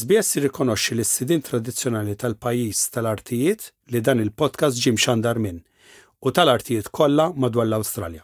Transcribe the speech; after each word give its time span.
SBS 0.00 0.30
rikonoxxi 0.42 0.94
l 0.94 1.00
sidin 1.04 1.40
tradizzjonali 1.48 2.14
tal-pajis 2.20 2.78
tal-artijiet 2.94 3.62
li 3.92 4.00
dan 4.06 4.22
il-podcast 4.24 4.80
ġim 4.84 4.96
xandar 5.04 5.36
minn 5.44 5.58
u 6.28 6.32
tal-artijiet 6.38 6.88
kollha 6.98 7.26
madwar 7.44 7.66
l-Awstralja. 7.68 8.22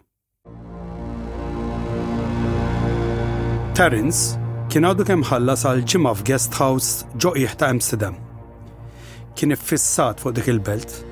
Terence 3.76 4.40
kien 4.72 4.89
għadu 4.89 5.07
kemm 5.11 5.26
ħallas 5.30 5.66
għal 5.68 5.84
ġimgħa 5.93 6.14
f'guest 6.22 6.57
house 6.62 7.04
ġoqieħ 7.26 7.58
ta' 7.61 7.68
Amsterdam. 7.75 8.16
Kien 9.36 9.53
iffissat 9.53 10.25
fuq 10.25 10.39
dik 10.40 10.48
il-belt. 10.54 11.03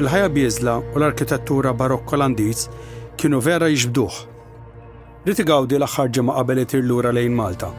Il-ħajja 0.00 0.32
biezla 0.38 0.78
u 0.80 0.96
l-arkitettura 0.96 1.76
barokk 1.82 2.16
Olandiż 2.16 2.66
kienu 3.20 3.44
vera 3.44 3.68
jiġbduh. 3.68 4.22
Rid 5.28 5.44
igawdi 5.44 5.76
l-aħħar 5.76 6.12
ġimgħa 6.16 6.40
qabel 6.42 6.64
itir 6.66 6.88
lura 6.88 7.12
lejn 7.12 7.36
Malta 7.42 7.74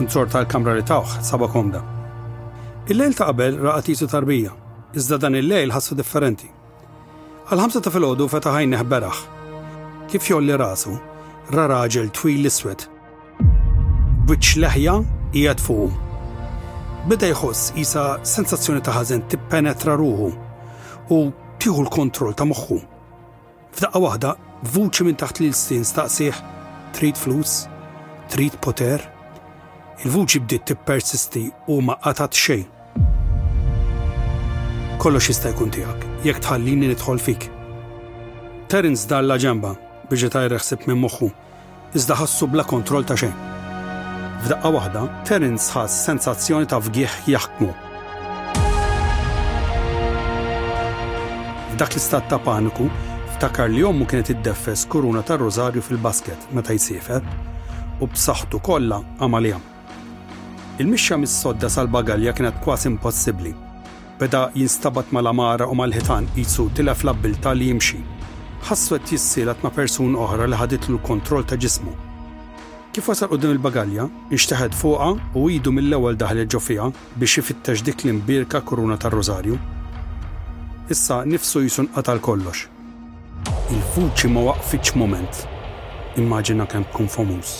u 0.00 0.06
tal-kamra 0.06 0.72
li 0.76 0.82
tawħ 0.82 1.20
saba 1.24 1.48
komda. 1.48 1.82
Il-lejl 2.88 3.14
ta' 3.14 3.26
qabel 3.30 3.58
raqat 3.60 3.88
jisu 3.92 4.06
tarbija, 4.08 4.52
iżda 4.94 5.18
dan 5.18 5.36
il-lejl 5.36 5.72
ħassu 5.72 5.94
differenti. 5.94 6.48
Għal-ħamsa 7.52 7.82
ta' 7.82 7.92
filgħodu 7.92 8.26
fetaħajn 8.32 8.72
neħberaħ. 8.74 9.18
Kif 10.10 10.28
jolli 10.30 10.56
rasu, 10.56 10.96
ra 11.52 11.66
raġel 11.70 12.10
twil 12.10 12.40
l-iswed. 12.42 12.86
Biċ 14.28 14.56
leħja 14.62 14.96
qiegħed 15.34 15.60
fuq. 15.60 16.00
Bida 17.10 17.30
jħoss 17.32 17.72
jisa 17.76 18.18
sensazzjoni 18.22 18.80
ta' 18.82 18.94
ħażen 18.96 19.26
tippenetra 19.28 19.96
ruħu 19.98 20.30
u 21.10 21.18
tieħu 21.60 21.84
l-kontroll 21.84 22.34
ta' 22.34 22.46
moħħu. 22.48 22.80
F'daqqa 23.76 24.00
waħda, 24.00 24.36
vuċi 24.74 25.06
minn 25.06 25.18
taħt 25.18 25.42
l-istin 25.44 25.86
staqsih 25.88 26.38
trid 26.94 27.16
flus, 27.18 27.64
trid 28.30 28.54
poter, 28.62 29.02
il-vuċi 30.02 30.40
bdiet 30.42 30.64
tippersisti 30.66 31.42
u 31.70 31.76
ma 31.82 31.94
qatat 32.02 32.34
xejn. 32.34 32.64
Kollox 35.02 35.28
jista' 35.30 35.52
jkun 35.54 35.70
tiegħek 35.74 36.06
jekk 36.26 36.42
tħallini 36.42 36.88
nidħol 36.90 37.20
fik. 37.22 37.46
Terence 38.70 39.06
dalla 39.10 39.36
ġemba 39.38 39.70
biex 40.10 40.26
jtajreħsib 40.28 40.86
minn 40.90 40.98
moħħu, 41.04 41.28
iżda 41.98 42.16
ħassu 42.18 42.48
bla 42.50 42.64
kontroll 42.66 43.06
ta' 43.06 43.14
xejn. 43.22 43.48
F'daqqa 44.42 44.72
waħda, 44.74 45.04
Terence 45.28 45.70
ħass 45.78 46.02
sensazzjoni 46.08 46.66
ta' 46.70 46.80
fgieħ 46.82 47.16
jaħkmu. 47.34 47.70
F'dak 51.76 51.90
l-istat 51.94 52.28
ta' 52.30 52.42
paniku, 52.42 52.88
ftakar 53.36 53.70
li 53.70 53.86
ommu 53.86 54.06
kienet 54.10 54.34
iddeffes 54.34 54.82
kuruna 54.90 55.22
tar-rożarju 55.26 55.82
fil-basket 55.82 56.50
meta 56.58 56.74
jsifet 56.78 57.22
u 58.02 58.06
b'saħħtu 58.10 58.58
kollha 58.66 58.98
għamal 59.22 59.54
Il-mixja 60.80 61.16
mis-sodda 61.20 61.68
sal-bagalja 61.68 62.32
kienet 62.32 62.54
kważi 62.64 62.88
impossibbli. 62.90 63.50
Beda 64.20 64.46
jinstabat 64.56 65.10
mal-amara 65.12 65.66
u 65.68 65.76
mal-ħitan 65.76 66.30
jitsu 66.36 66.70
tilef 66.74 67.02
l 67.04 67.10
abbilta 67.12 67.52
li 67.52 67.66
jimxi. 67.68 67.98
Ħassu 68.64 68.96
qed 68.96 69.12
jissilat 69.12 69.60
ma' 69.62 69.72
persun 69.76 70.16
oħra 70.16 70.46
li 70.48 70.56
ħadit 70.56 70.88
l-kontroll 70.88 71.44
ta' 71.44 71.58
ġismu. 71.60 71.92
Kif 72.92 73.10
wasal 73.12 73.28
qudiem 73.28 73.52
il-bagalja, 73.58 74.06
inxteħed 74.32 74.72
fuqha 74.80 75.10
u 75.36 75.44
idu 75.52 75.72
mill-ewwel 75.76 76.16
daħel 76.16 76.46
ġofija 76.54 76.88
biex 77.20 77.42
ifittex 77.44 77.84
dik 77.84 78.06
l-imbirka 78.06 78.62
kuruna 78.64 78.96
tar 78.96 79.12
rużarju 79.16 79.58
Issa 80.92 81.22
nifsu 81.24 81.62
jisun 81.64 81.88
qatal 81.94 82.20
kollox 82.20 82.66
Il-fuċi 83.74 84.28
ma 84.32 84.46
waqfitx 84.48 84.96
moment. 84.96 85.44
Immaġina 86.16 86.64
kemm 86.66 86.88
tkun 86.92 87.08
famuż. 87.12 87.50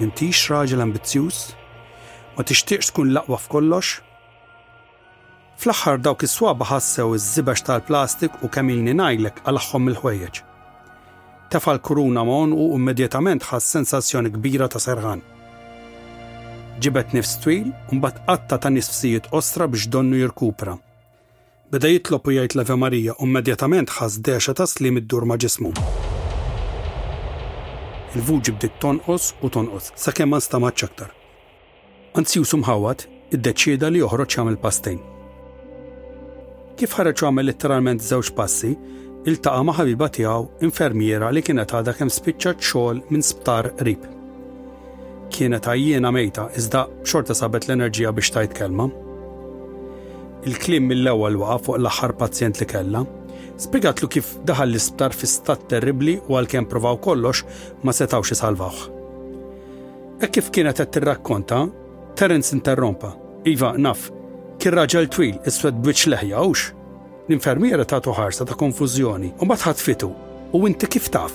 Mintix 0.00 0.46
raġel 0.50 0.82
ambizzjuż? 0.86 1.58
ma 2.36 2.42
tixtieqx 2.44 2.90
tkun 2.90 3.12
laqwa 3.14 3.38
f'kollox? 3.38 3.86
Fl-aħħar 5.60 5.98
dawk 6.06 6.24
is-swaba 6.24 6.66
ħassew 6.70 7.08
iż-żibex 7.16 7.64
tal-plastik 7.66 8.38
u 8.44 8.48
kamilni 8.54 8.94
ngħidlek 8.96 9.42
għalaħħom 9.44 9.90
il-ħwejjeġ. 9.90 10.38
Tefal 11.52 11.80
kuruna 11.86 12.22
mon 12.24 12.52
u 12.54 12.68
immedjatament 12.78 13.44
ħass 13.50 13.74
sensazzjoni 13.76 14.32
kbira 14.38 14.70
ta' 14.72 14.80
serħan. 14.82 15.22
Ġibet 16.80 17.12
nifs 17.16 17.36
twil 17.44 17.66
u 17.90 17.98
mbagħad 17.98 18.22
qatta 18.30 18.58
ta' 18.62 18.72
nisfsijiet 18.76 19.28
ostra 19.36 19.66
biex 19.68 19.90
donnu 19.92 20.22
jirkupra. 20.22 20.78
Beda 21.70 21.90
jitlob 21.92 22.24
u 22.32 22.38
jgħid 22.38 22.56
l-Ave 22.56 22.78
Marija 22.84 23.18
u 23.20 23.28
immedjatament 23.28 23.92
ħass 23.98 24.22
dexa 24.24 24.56
ta' 24.62 24.70
slim 24.70 25.02
id-dur 25.02 25.28
ma' 25.28 25.36
ġismu. 25.42 25.74
Il-vuġi 28.16 28.56
bdiet 28.56 28.80
tonqos 28.82 29.34
u 29.44 29.52
tonqos 29.54 29.92
sakemm 29.98 30.32
ma 30.32 30.38
nstamaċ 30.40 30.86
aktar. 30.88 31.16
Anzi 32.18 32.40
sumħawat 32.42 33.04
id 33.30 33.36
iddeċieda 33.36 33.88
li 33.94 34.00
joħroġ 34.00 34.34
jagħmel 34.34 34.56
pastejn. 34.62 34.96
Kif 36.74 36.96
ħareġ 36.98 37.22
għamel 37.22 37.46
letteralment 37.46 38.02
żewġ 38.02 38.30
passi, 38.34 38.70
iltaqa' 39.30 39.60
ma' 39.68 39.76
ħabiba 39.76 40.08
tiegħu 40.16 40.64
infermiera 40.66 41.28
li 41.30 41.42
kienet 41.46 41.70
għadha 41.78 41.94
kemm 42.00 42.10
spiċċat 42.10 42.64
xogħol 42.66 43.02
minn 43.14 43.22
sptar 43.22 43.68
qrib. 43.78 44.02
Kienet 45.30 45.68
għajjena 45.70 46.10
mejta 46.10 46.48
iżda 46.58 46.82
xorta 47.06 47.36
sabet 47.38 47.68
l-enerġija 47.68 48.10
biex 48.18 48.34
tajt 48.38 48.56
kelma. 48.58 48.88
Il-klim 50.50 50.90
mill-ewwel 50.90 51.38
waqa' 51.44 51.60
fuq 51.68 51.78
l-aħħar 51.78 52.16
pazjent 52.24 52.58
li 52.64 52.70
kellha, 52.74 53.04
lu 54.02 54.08
kif 54.10 54.34
daħal 54.42 54.72
l-isptar 54.72 55.12
fi 55.14 55.26
stat 55.30 55.68
terribli 55.70 56.18
u 56.26 56.34
għalkemm 56.40 56.66
provaw 56.66 56.98
kollox 57.06 57.44
ma 57.86 57.92
setawx 57.94 58.34
salvaħ. 58.42 58.88
E 60.20 60.26
kif 60.28 60.50
kienet 60.50 60.82
qed 60.82 60.90
tirrakkonta 60.98 61.68
Terence 62.20 62.52
interrompa. 62.54 63.14
Iva, 63.48 63.70
naf, 63.78 64.10
kien 64.60 64.74
raġel 64.76 65.06
twil, 65.08 65.38
iswed 65.48 65.78
bwiċ 65.80 66.02
ux? 66.48 66.60
L-infermiera 67.30 67.84
ta' 67.88 68.02
ħarsa 68.18 68.44
ta' 68.44 68.58
konfużjoni 68.62 69.30
u 69.40 69.44
ma 69.48 69.56
fitu 69.56 70.10
u 70.52 70.58
inti 70.68 70.84
kif 70.92 71.08
taf. 71.14 71.32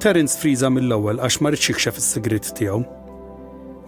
Terence 0.00 0.38
friza 0.40 0.68
mill-ewwel 0.72 1.20
għax 1.20 1.36
ma 1.42 1.50
rridx 1.52 1.66
jikxef 1.74 1.96
is-sigrit 2.00 2.48
tiegħu. 2.56 2.80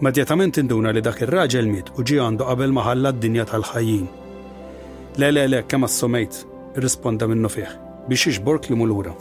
Medjatament 0.04 0.58
induna 0.60 0.92
li 0.92 1.00
dak 1.00 1.18
ir-raġel 1.24 1.66
miet 1.72 1.88
u 1.96 2.04
ġi 2.04 2.16
għandu 2.20 2.44
qabel 2.44 2.76
maħalla 2.76 3.10
d-dinja 3.16 3.46
tal-ħajjin. 3.48 4.06
Le 5.18 5.28
le 5.32 5.46
le, 5.48 5.60
kemm 5.68 5.88
assomejt, 5.88 6.34
risponda 6.84 7.24
minnu 7.26 7.48
fih, 7.48 7.72
biex 8.10 8.26
iġbork 8.34 8.68
li 8.68 8.76
mulura. 8.76 9.16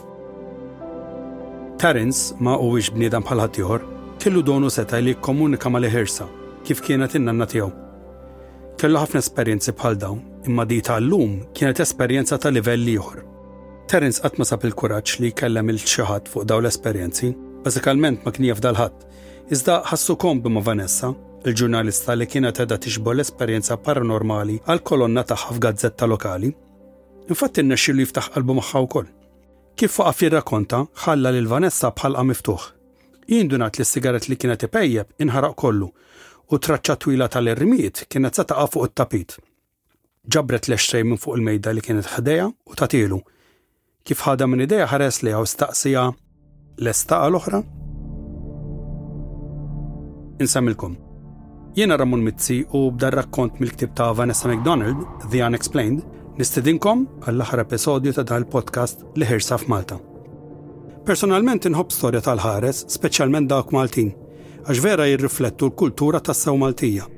Terence 1.80 2.36
ma 2.44 2.60
huwiex 2.60 2.92
bniedem 2.92 3.24
bħal 3.24 3.44
ħaddieħor, 3.46 3.90
kellu 4.20 4.44
donu 4.44 4.68
seta 4.68 5.00
li 5.00 5.16
komunika 5.16 5.70
ma 5.72 5.80
ħirsa 5.88 6.28
kif 6.66 6.80
kienet 6.86 7.14
in-nanna 7.18 7.46
tiegħu. 7.52 7.70
Kellu 8.80 9.00
ħafna 9.02 9.20
esperjenzi 9.24 9.74
bħal 9.78 9.96
dawn, 10.02 10.20
imma 10.48 10.64
di 10.66 10.78
l 10.80 11.06
lum 11.10 11.32
kienet 11.56 11.80
esperjenza 11.84 12.38
ta' 12.38 12.50
livell 12.52 12.86
ieħor. 12.94 13.20
Terence 13.90 14.22
qatt 14.22 14.38
ma 14.40 14.46
sab 14.46 14.64
il-kuraġġ 14.66 15.16
li 15.22 15.30
jkellem 15.32 15.70
il 15.74 15.78
xi 15.80 16.06
ħadd 16.08 16.28
fuq 16.32 16.46
dawn 16.48 16.64
l-esperjenzi, 16.64 17.32
bażikalment 17.66 18.24
ma 18.26 18.32
kien 18.32 18.48
jafdal 18.50 18.78
ħadd. 18.78 18.98
Iżda 19.52 19.80
ħassu 19.90 20.16
kombi 20.22 20.50
ma' 20.54 20.62
Vanessa, 20.64 21.12
il-ġurnalista 21.44 22.16
li 22.16 22.26
kienet 22.30 22.62
edha 22.64 22.78
tixbol 22.78 23.18
l-esperjenza 23.18 23.76
paranormali 23.76 24.60
għal 24.66 24.82
kolonna 24.86 25.26
tagħha 25.26 25.56
f'gazzetta 25.58 26.06
lokali. 26.08 26.52
Infatti 27.30 27.62
n 27.62 27.74
li 27.74 28.04
jiftaħ 28.06 28.32
qalbu 28.34 28.56
magħha 28.60 28.84
wkoll. 28.86 29.08
Kif 29.78 29.98
waqaf 30.02 30.20
jirrakonta, 30.22 30.82
ħalla 31.04 31.30
lil 31.32 31.46
Vanessa 31.48 31.92
bħalqa 31.96 32.24
miftuħ. 32.32 32.64
Jindunat 33.32 33.78
li 33.78 33.84
s-sigaret 33.86 34.26
li 34.28 34.36
kienet 34.36 34.66
ipejjeb 34.66 35.22
inħaraq 35.22 35.54
kollu 35.56 35.88
u 36.52 36.58
traċċa 36.60 36.96
twila 37.00 37.28
tal-irmiet 37.32 38.02
kienet 38.12 38.36
sa 38.36 38.44
taqa 38.48 38.66
fuq 38.68 38.90
it-tapit. 38.90 39.36
Ġabret 40.32 40.68
l 40.68 40.76
minn 41.08 41.18
fuq 41.20 41.38
il-mejda 41.38 41.72
li 41.72 41.80
kienet 41.80 42.08
ħdeja 42.16 42.44
u 42.48 42.76
tatilu. 42.76 43.20
Kif 44.04 44.20
ħada 44.26 44.46
minn 44.50 44.64
ideja 44.66 44.86
ħares 44.90 45.22
li 45.24 45.32
għaw 45.32 45.46
staqsija 45.48 46.02
l-estaqa 46.82 47.30
l-oħra? 47.30 47.62
Insamilkom. 50.44 50.96
Jena 51.76 51.96
Ramon 51.96 52.20
Mizzi 52.22 52.60
u 52.76 52.88
b'dar 52.92 53.14
rakkont 53.16 53.60
mill-ktib 53.62 53.94
ta' 53.96 54.10
Vanessa 54.12 54.48
McDonald, 54.50 55.00
The 55.32 55.40
Unexplained, 55.46 56.02
nistedinkom 56.36 57.06
għall-aħħar 57.24 57.64
episodju 57.64 58.12
ta' 58.16 58.26
dal-podcast 58.28 59.06
li 59.16 59.28
ħirsa 59.30 59.60
f'Malta. 59.62 59.96
Personalment 61.06 61.64
inħobb 61.70 61.94
storja 61.94 62.20
tal-ħares, 62.26 62.84
speċjalment 62.92 63.48
dawk 63.50 63.72
Maltin, 63.72 64.12
għax 64.62 64.82
vera 64.84 65.08
jirriflettu 65.10 65.66
l-kultura 65.66 66.20
tas-saw 66.22 66.54
Maltija. 66.60 67.08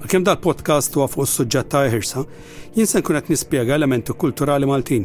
Għalkemm 0.00 0.24
dal-podcast 0.26 0.96
u 0.98 1.04
fuq 1.10 1.26
is-suġġett 1.28 1.70
ta' 1.70 1.84
ħirsa, 1.92 2.24
jien 2.74 2.86
se 2.88 2.98
nispiega 3.02 3.30
nispjega 3.30 3.74
elementi 3.76 4.12
kulturali 4.18 4.66
Maltin, 4.66 5.04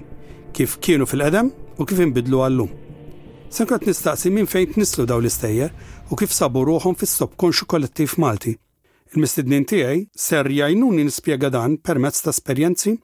kif 0.55 0.77
kienu 0.79 1.05
fil-qedem 1.05 1.51
u 1.77 1.85
kif 1.85 1.99
inbidlu 1.99 2.41
għallum. 2.45 2.71
Se 3.49 3.65
kunet 3.69 3.85
nistaqsi 3.87 4.31
minn 4.33 4.47
fejn 4.49 4.73
nislu 4.79 5.05
daw 5.05 5.19
l-istejjer 5.21 5.69
u 6.09 6.15
kif 6.17 6.33
sabu 6.33 6.65
ruħhom 6.65 6.97
fis-subkonxu 6.97 7.67
kollettiv 7.69 8.17
Malti. 8.19 8.55
Il-mistednin 9.13 9.67
tiegħi 9.69 10.07
ser 10.15 10.49
jajnuni 10.49 11.05
nispjega 11.07 11.51
dan 11.53 11.77
permezz 11.77 12.25
ta' 12.25 12.33
esperjenzi, 12.33 12.97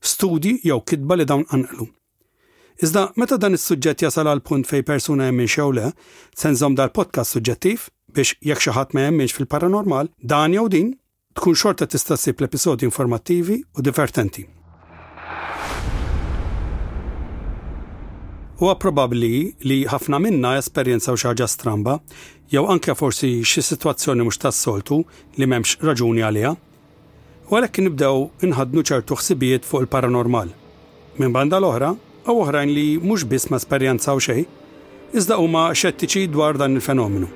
studji 0.00 0.60
jew 0.64 0.78
kitba 0.86 1.16
li 1.18 1.26
dawn 1.28 1.44
anqlu. 1.50 1.88
Iżda 2.78 3.00
meta 3.18 3.34
dan 3.42 3.54
is-suġġett 3.56 4.04
jasal 4.04 4.28
għal 4.30 4.40
punt 4.46 4.68
fej 4.70 4.84
persuna 4.86 5.24
jemmin 5.26 5.48
xewle, 5.50 5.88
senżom 6.38 6.76
dal-podcast 6.78 7.34
suġġettiv 7.34 7.88
biex 8.14 8.36
jekk 8.46 8.62
xi 8.62 8.74
ħadd 8.76 8.94
ma 8.94 9.06
jemminx 9.08 9.34
fil-paranormal, 9.34 10.12
dan 10.22 10.54
jew 10.54 10.68
din 10.70 10.92
tkun 11.34 11.58
xorta 11.58 11.88
tista' 11.90 12.14
ssib 12.14 12.38
l-episodji 12.44 12.86
informattivi 12.86 13.58
u 13.74 13.82
divertenti. 13.82 14.46
Huwa 18.62 18.78
probabbli 18.86 19.34
li 19.66 19.80
ħafna 19.90 20.22
minna 20.22 20.54
esperjenzaw 20.62 21.18
xi 21.18 21.50
stramba, 21.58 21.98
jew 22.46 22.62
anke 22.70 22.94
forsi 23.02 23.40
xi 23.42 23.62
sitwazzjoni 23.72 24.22
mhux 24.22 24.38
tas-soltu 24.46 25.02
li 25.34 25.46
m'hemmx 25.50 25.80
raġuni 25.82 26.22
għaliha, 26.30 26.54
u 27.50 27.56
għalhekk 27.58 27.82
nibdew 27.88 28.26
inħadnu 28.46 28.86
ċertu 28.90 29.18
ħsibijiet 29.18 29.64
fuq 29.66 29.82
il-paranormal. 29.88 30.54
Minn 31.18 31.34
banda 31.34 31.58
l-oħra, 31.58 31.96
għaw 32.28 32.40
oħrajn 32.44 32.70
li 32.76 32.86
mhux 33.00 33.24
biss 33.28 33.48
ma 33.48 33.56
sperjanzaw 33.62 34.18
xejn, 34.20 34.44
iżda 35.16 35.38
huma 35.40 35.62
xettiċi 35.72 36.28
dwar 36.28 36.58
dan 36.60 36.76
il-fenomenu. 36.76 37.28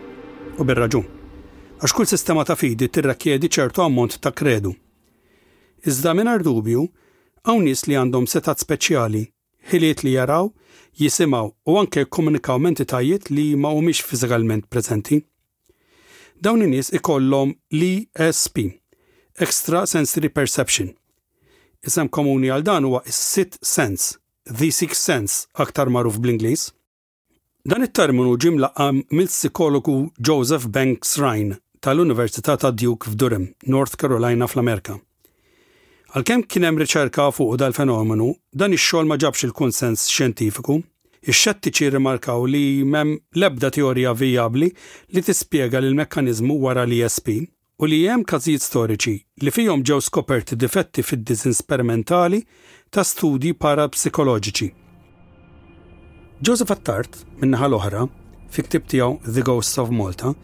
U 0.61 0.67
bir-raġun. 0.69 1.06
Għax 1.83 1.97
kull 1.97 2.11
sistema 2.11 2.44
ta' 2.47 2.56
fidi 2.61 2.91
tirrakjedi 2.93 3.49
ċertu 3.56 3.83
ammont 3.87 4.19
ta' 4.23 4.33
kredu. 4.37 4.75
Iżda 5.89 6.12
mingħajr 6.15 6.44
dubju, 6.44 6.85
hawn 7.49 7.65
nies 7.65 7.87
li 7.89 7.97
għandhom 7.99 8.29
setat 8.31 8.61
speċjali, 8.62 9.25
ħiliet 9.73 10.05
li 10.05 10.12
jaraw, 10.19 10.53
jisimaw 11.00 11.49
u 11.65 11.79
anke 11.81 12.05
komunikaw 12.12 12.61
mentitajiet 12.62 13.33
li 13.33 13.49
ma 13.56 13.73
humiex 13.75 14.05
fiżikalment 14.06 14.69
preżenti. 14.71 15.23
Dawn 16.43 16.65
in-nies 16.69 16.93
ikollhom 16.99 17.56
l-ESP, 17.73 18.67
Extra 19.41 19.87
Sensory 19.87 20.29
Perception. 20.29 20.93
Isem 21.87 22.11
komuni 22.15 22.50
għal 22.53 22.67
dan 22.75 22.87
huwa 22.93 23.00
is-sit 23.09 23.56
sense 23.62 24.19
The 24.50 24.71
Sixth 24.71 25.00
Sense 25.00 25.47
aktar 25.55 25.87
maruf 25.87 26.17
bl-Inglis. 26.19 26.73
Dan 27.71 27.83
it-terminu 27.87 28.35
ġim 28.43 28.56
laqam 28.59 29.05
mill-psikologu 29.15 30.11
Joseph 30.19 30.67
Banks 30.67 31.15
Ryan 31.19 31.61
tal-Università 31.81 32.56
ta' 32.59 32.73
Duke 32.75 33.06
f'Durham, 33.06 33.47
North 33.71 33.94
Carolina 33.97 34.49
fl-Amerika. 34.50 34.97
Għalkemm 36.17 36.43
kien 36.50 36.67
hemm 36.67 36.83
riċerka 36.83 37.29
fuq 37.37 37.55
dal-fenomenu, 37.62 38.33
dan 38.50 38.75
ix-xogħol 38.75 39.12
ma 39.12 39.21
ġabx 39.23 39.47
il-konsens 39.47 40.09
xjentifiku, 40.11 40.81
ix-xettiċi 41.23 41.93
rimarkaw 41.94 42.43
li 42.50 42.65
m'hemm 42.83 43.15
l-ebda 43.39 43.71
teorija 43.79 44.11
vijabli 44.19 44.73
li 45.15 45.23
tispjega 45.23 45.79
l 45.79 45.94
mekkaniżmu 46.03 46.59
wara 46.67 46.83
l-ESP 46.91 47.37
u 47.83 47.87
li 47.89 48.03
hemm 48.09 48.27
każijiet 48.29 48.67
storiċi 48.67 49.17
li 49.43 49.55
fihom 49.55 49.87
ġew 49.87 50.03
skoperti 50.03 50.59
difetti 50.59 51.03
fid-disin 51.06 51.55
sperimentali 51.55 52.43
ta' 52.93 53.00
studi 53.09 53.55
parapsikoloġiċi. 53.56 54.67
Joseph 56.44 56.75
Attart, 56.75 57.15
minnaħa 57.41 57.69
l-oħra, 57.71 58.03
fi 58.53 58.65
ktib 58.67 58.85
tiegħu 58.93 59.33
The 59.33 59.44
Ghosts 59.47 59.81
of 59.81 59.94
Malta, 59.97 60.35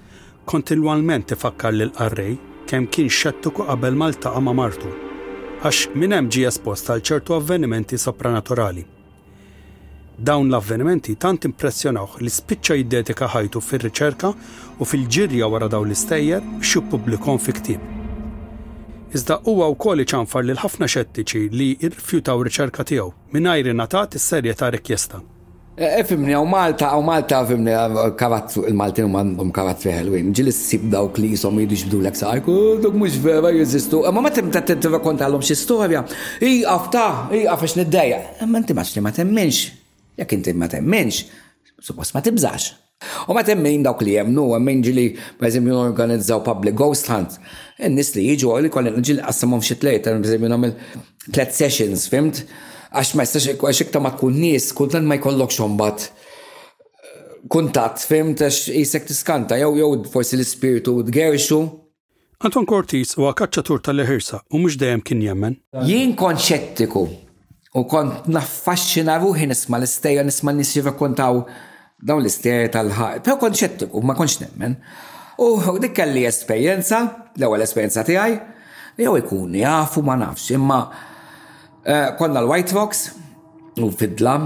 kontinwalment 0.48 1.28
tifakkar 1.28 1.76
lil 1.76 1.92
qarrej 1.98 2.38
kemm 2.70 2.88
kien 2.88 3.12
xettuku 3.12 3.66
qabel 3.68 3.98
Malta 4.00 4.32
ma' 4.40 4.56
martu, 4.56 4.94
għax 5.60 5.82
minn 6.00 6.16
hemm 6.16 6.32
ġie 6.32 6.48
espost 6.48 6.88
għal 6.88 7.04
ċertu 7.10 7.36
avvenimenti 7.36 8.00
sopranaturali. 8.00 8.86
Dawn 10.16 10.48
l-avvenimenti 10.48 11.18
tant 11.20 11.44
impressjonaw 11.52 12.16
li 12.24 12.32
spiċċa 12.32 12.80
jiddetika 12.80 13.28
ħajtu 13.34 13.66
fir-riċerka 13.68 14.32
u 14.78 14.88
fil-ġirja 14.88 15.52
wara 15.52 15.68
dawn 15.68 15.92
l-istejjer 15.92 16.48
biex 16.56 16.80
publikon 16.96 17.44
fi 17.44 17.60
ktieb 17.60 17.88
iżda 19.16 19.38
huwa 19.48 19.70
wkoll 19.74 20.02
iċanfar 20.04 20.44
lil 20.44 20.58
ħafna 20.60 20.88
xettiċi 20.92 21.48
li 21.54 21.68
rrifjutaw 21.80 22.42
riċerka 22.46 22.84
tiegħu 22.90 23.10
mingħajr 23.36 23.68
ingħatat 23.72 24.16
is 24.18 24.24
serje 24.32 24.54
ta' 24.56 24.68
rikjesta. 24.74 25.20
Efimni, 25.78 26.32
e, 26.34 26.36
u 26.40 26.46
Malta, 26.50 26.88
u 26.98 27.04
Malta, 27.06 27.38
efimni, 27.44 27.70
kavazzu 28.18 28.64
il-Maltin 28.68 29.06
u 29.06 29.12
mandom 29.12 29.52
kavatzu 29.54 29.92
ħelwin, 29.94 30.32
ġil 30.36 30.50
s-sib 30.50 30.88
dawk 30.92 31.20
li 31.22 31.30
jisom 31.36 31.60
jidu 31.62 31.78
ġibdu 31.84 32.00
l-ek 32.02 32.18
sajku, 32.18 32.56
dok 32.82 32.98
mux 32.98 33.16
vera 33.22 33.52
jizistu, 33.54 34.02
e, 34.04 34.10
ma 34.12 34.24
ma 34.26 34.32
temta 34.34 34.60
t-tiva 34.66 35.00
kontalom 35.04 35.42
xie 35.46 35.54
storja, 35.60 36.02
i 36.42 36.64
għafta, 36.66 37.06
i 37.38 37.44
għafax 37.46 37.78
nid-dajja, 37.82 38.18
e, 38.42 38.50
ma 38.50 38.58
inti 38.60 38.74
maċ 38.76 38.98
li 38.98 39.04
ma 39.06 39.14
temminx, 39.20 39.62
jek 40.18 40.34
inti 40.36 40.54
ma 40.58 40.66
temminx, 40.68 41.22
suppost 41.86 42.16
ma 42.18 42.26
tibżax, 42.26 42.72
U 43.28 43.34
ma 43.34 43.42
temmin 43.46 43.84
dawk 43.86 44.00
li 44.02 44.16
jemnu, 44.16 44.44
għemmin 44.56 44.80
ġili, 44.82 45.04
per 45.38 45.48
eżempju, 45.48 45.74
organizzaw 45.88 46.40
public 46.46 46.74
ghost 46.80 47.10
hunt. 47.12 47.36
Nis 47.94 48.10
li 48.16 48.24
jiġu 48.32 48.50
għalli 48.54 48.70
kollin 48.74 48.98
ġili 49.06 49.22
għassamum 49.22 49.62
xitlejt, 49.68 50.08
per 50.08 50.18
eżempju, 50.18 50.72
tlet 51.34 51.54
sessions, 51.54 52.08
fimt? 52.10 52.40
Għax 52.90 53.12
ma 53.18 53.26
jistax 53.26 53.54
għax 53.54 54.00
ma 54.02 54.10
tkun 54.16 54.40
nis, 54.40 54.70
kultant 54.74 55.06
ma 55.06 55.14
jkollok 55.20 55.54
xombat 55.54 56.08
eh, 56.08 57.14
kuntat, 57.52 58.00
fimt, 58.02 58.42
għax 58.42 58.70
jisek 58.74 59.06
tiskanta, 59.12 59.60
jew 59.60 59.76
jew 59.78 59.90
forsi 60.10 60.40
l-spiritu 60.40 60.96
d-gerxu. 61.06 61.60
Anton 62.42 62.66
Cortis 62.70 63.14
u 63.18 63.28
għakacċatur 63.28 63.82
tal-ħirsa 63.84 64.42
u 64.54 64.60
mux 64.62 64.76
dejjem 64.80 65.02
kien 65.06 65.22
jemmen. 65.22 65.58
Jien 65.86 66.16
konċettiku 66.18 67.06
u 67.78 67.86
kont 67.92 68.28
naffaxxina 68.30 69.18
ruħi 69.22 69.50
nisma 69.50 69.78
l-istejja 69.78 70.24
nisma 70.26 70.54
nisġi 70.54 70.84
nis 70.88 71.48
dawn 71.98 72.22
l-ister 72.22 72.68
tal-ħar, 72.70 73.20
pero 73.26 73.36
kont 73.42 73.88
u 73.90 74.00
ma 74.06 74.14
konx 74.14 74.36
nemmen. 74.42 74.76
U 75.42 75.58
dik 75.82 75.94
kelli 75.96 76.24
esperienza, 76.26 77.00
l 77.34 77.62
esperienza 77.62 78.02
ti 78.06 78.16
għaj, 78.18 78.36
jew 78.98 79.16
ikun 79.18 79.54
jafu 79.58 80.02
ma 80.06 80.16
nafx, 80.18 80.48
imma 80.54 80.78
eh, 81.84 82.08
konna 82.18 82.42
l-White 82.42 82.74
Fox 82.74 83.04
u 83.78 83.90
fidla, 83.90 84.36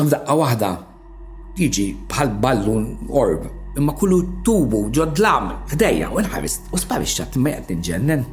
daqqa 0.00 0.36
wahda, 0.36 0.70
jiġi 1.60 1.86
bħal 2.12 2.32
ballun 2.40 2.86
orb, 3.12 3.44
imma 3.76 3.92
kullu 4.00 4.22
tubu 4.44 4.86
ġodlam 4.96 5.52
għdeja, 5.74 6.08
u 6.12 6.24
nħarist 6.24 6.72
u 6.72 6.80
sparixxat 6.80 7.36
ma 7.40 7.56
qed 7.60 7.80
nġennen. 7.82 8.24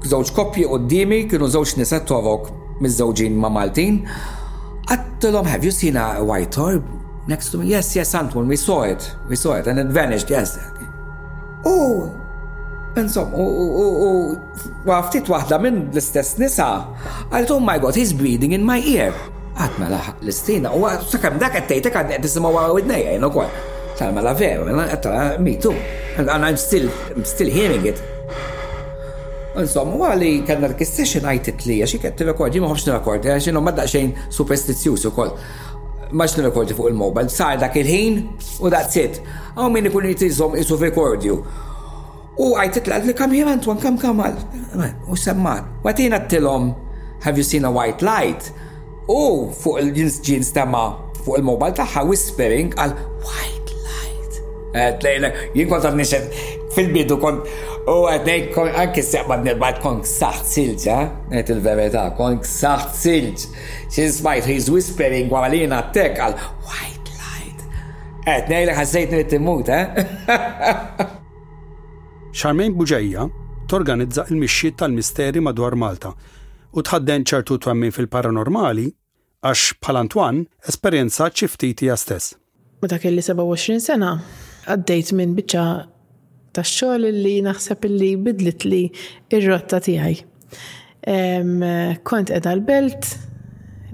kien 0.04 0.14
hemm 0.14 0.64
u 0.68 0.78
d-dimi 0.86 1.22
kienu 1.28 1.46
żewġ 1.50 1.76
nisat 1.80 2.04
tovok 2.08 2.48
mizzawġin 2.84 3.36
ma' 3.40 3.48
Maltin. 3.52 4.00
Għattilhom 4.88 5.46
have 5.48 5.64
you 5.64 5.70
seen 5.72 5.96
a 5.96 6.22
white 6.22 6.56
orb 6.60 6.84
next 7.26 7.50
to 7.50 7.58
me? 7.58 7.66
Yes, 7.72 7.94
yes, 7.96 8.12
Antwon, 8.14 8.46
we 8.46 8.56
saw 8.56 8.82
it. 8.82 9.14
We 9.30 9.36
saw 9.36 9.54
it 9.54 9.66
and 9.66 9.78
it 9.78 9.86
vanished, 9.92 10.28
yes. 10.30 10.58
U, 11.64 11.74
insom, 13.00 13.32
u, 13.32 14.16
għaftit 14.84 15.28
wahda 15.32 15.56
minn 15.64 15.86
l-istess 15.94 16.36
nisa, 16.40 16.66
għalt, 17.32 17.54
oh 17.56 17.62
my 17.64 17.78
god, 17.80 17.96
he's 17.96 18.12
bleeding 18.16 18.52
in 18.52 18.64
my 18.66 18.78
ear. 18.84 19.16
Għatma 19.56 19.80
mela, 19.80 19.96
laħ 20.00 20.24
l-istina, 20.26 20.74
u 20.76 20.84
għat, 20.84 21.06
sakam 21.14 21.38
dak 21.40 21.56
għattejtek 21.62 21.94
għad 21.94 22.12
għu 22.12 22.24
għu 22.24 22.24
għu 22.24 22.26
għu 22.28 22.82
għu 22.82 22.82
għu 23.96 24.34
għu 24.34 25.14
għu 25.14 25.38
me 25.40 25.56
too. 25.56 25.76
And 26.18 26.28
I'm 26.30 26.56
still, 26.60 26.90
għu 27.16 27.22
għu 27.22 27.70
għu 27.70 27.94
għu 27.94 28.10
Insomma, 29.54 30.08
għali 30.10 30.42
kanna 30.48 30.66
l-kistesċin 30.66 31.28
għajtit 31.30 31.60
li, 31.68 31.76
għaxi 31.84 32.00
kett 32.02 32.24
rekordji 32.26 32.58
ma 32.58 32.66
għobx 32.72 32.88
rekordji, 32.90 33.30
għaxi 33.30 33.52
no 33.54 33.60
madda 33.62 33.84
xejn 33.86 34.08
superstizjus 34.34 35.04
u 35.06 35.12
koll 35.14 35.30
maċ 36.12 36.38
rekordi 36.44 36.74
fuq 36.76 36.90
il-mobile, 36.90 37.30
sar 37.30 37.56
dak 37.60 37.76
il-ħin 37.80 38.18
u 38.64 38.70
that's 38.72 38.96
it. 38.98 39.20
Għaw 39.56 39.70
minn 39.72 39.88
ikun 39.88 40.08
jtizom 40.10 40.56
jisu 40.58 40.76
rekordju. 40.80 41.36
U 42.40 42.48
għajtit 42.58 42.88
l-għadli 42.90 43.14
kam 43.16 43.32
jirant 43.34 43.66
wan 43.68 43.78
kam 43.80 43.98
kamal. 43.98 44.34
U 45.08 45.16
semman, 45.16 45.68
għatina 45.86 46.24
t-tilom, 46.26 46.72
have 47.24 47.38
you 47.38 47.46
seen 47.46 47.64
a 47.64 47.70
white 47.70 48.02
light? 48.04 48.50
U 49.08 49.50
fuq 49.54 49.80
il-ġins 49.84 50.20
ġins 50.26 50.52
tema 50.56 50.90
fuq 51.24 51.38
il-mobile 51.40 51.76
taħħa 51.80 52.04
whispering 52.08 52.74
għal 52.74 52.98
white 53.24 53.76
light. 53.84 54.40
Eh, 54.74 54.90
tlejlek, 55.00 55.44
jien 55.54 55.70
kontat 55.70 55.96
fil-bidu 56.74 57.18
kon 57.22 57.38
u 57.90 57.94
għadnej 58.10 58.42
kon 58.54 58.70
anki 58.82 59.02
s-seqbad 59.04 59.44
nirbad 59.46 59.80
kon 59.84 60.00
ksaħt 60.04 60.50
silġ, 60.52 60.86
għet 61.36 61.52
il-verita, 61.54 62.04
kon 62.18 62.38
ksaħt 62.42 62.98
silġ. 63.00 63.46
She 63.92 64.08
smajt, 64.16 64.48
he's 64.50 64.68
whispering 64.72 65.32
għamalina 65.32 65.82
tek 65.96 66.18
għal 66.20 66.36
white 66.64 67.18
light. 67.20 67.64
Għet 68.26 68.52
nejli 68.52 68.76
ħassajt 68.78 69.14
nirrit 69.14 69.36
imut! 69.40 69.70
eh? 69.70 71.08
Xarmen 72.34 72.74
Buġajja 72.78 73.28
torganizza 73.70 74.26
il-mixxiet 74.30 74.76
tal-misteri 74.82 75.40
madwar 75.42 75.76
Malta 75.80 76.12
u 76.74 76.82
tħadden 76.82 77.24
ċertu 77.30 77.60
twemmin 77.64 77.94
fil-paranormali 77.96 78.90
għax 79.44 79.76
pal 79.84 80.00
antwan 80.02 80.44
esperienza 80.68 81.28
ċiftiti 81.30 81.88
stess. 82.00 82.34
Meta 82.84 82.96
kelli 83.00 83.22
27 83.22 83.80
sena, 83.80 84.10
għaddejt 84.68 85.12
minn 85.16 85.32
bicċa 85.38 85.64
tax-xogħol 86.56 87.08
li 87.10 87.36
naħseb 87.48 87.86
li 87.90 88.12
bidlit 88.24 88.64
li 88.70 88.82
ir-rotta 89.34 89.80
tiegħi. 89.84 90.16
Kont 91.04 92.30
qiegħda 92.30 92.54
l-belt, 92.56 93.08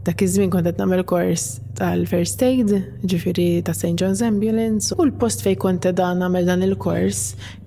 dak 0.06 0.22
iż-żmien 0.24 0.50
kont 0.52 0.66
qed 0.70 0.78
nagħmel 0.80 1.02
kors 1.08 1.46
tal-first 1.80 2.42
aid, 2.46 2.70
ġifieri 3.08 3.46
ta' 3.66 3.74
St. 3.74 3.96
John's 4.00 4.22
Ambulance, 4.24 4.94
u 4.94 5.04
l-post 5.08 5.42
fejn 5.44 5.58
kont 5.60 5.84
qiegħda 5.84 6.10
nagħmel 6.20 6.48
dan 6.48 6.64
il-kors 6.68 7.22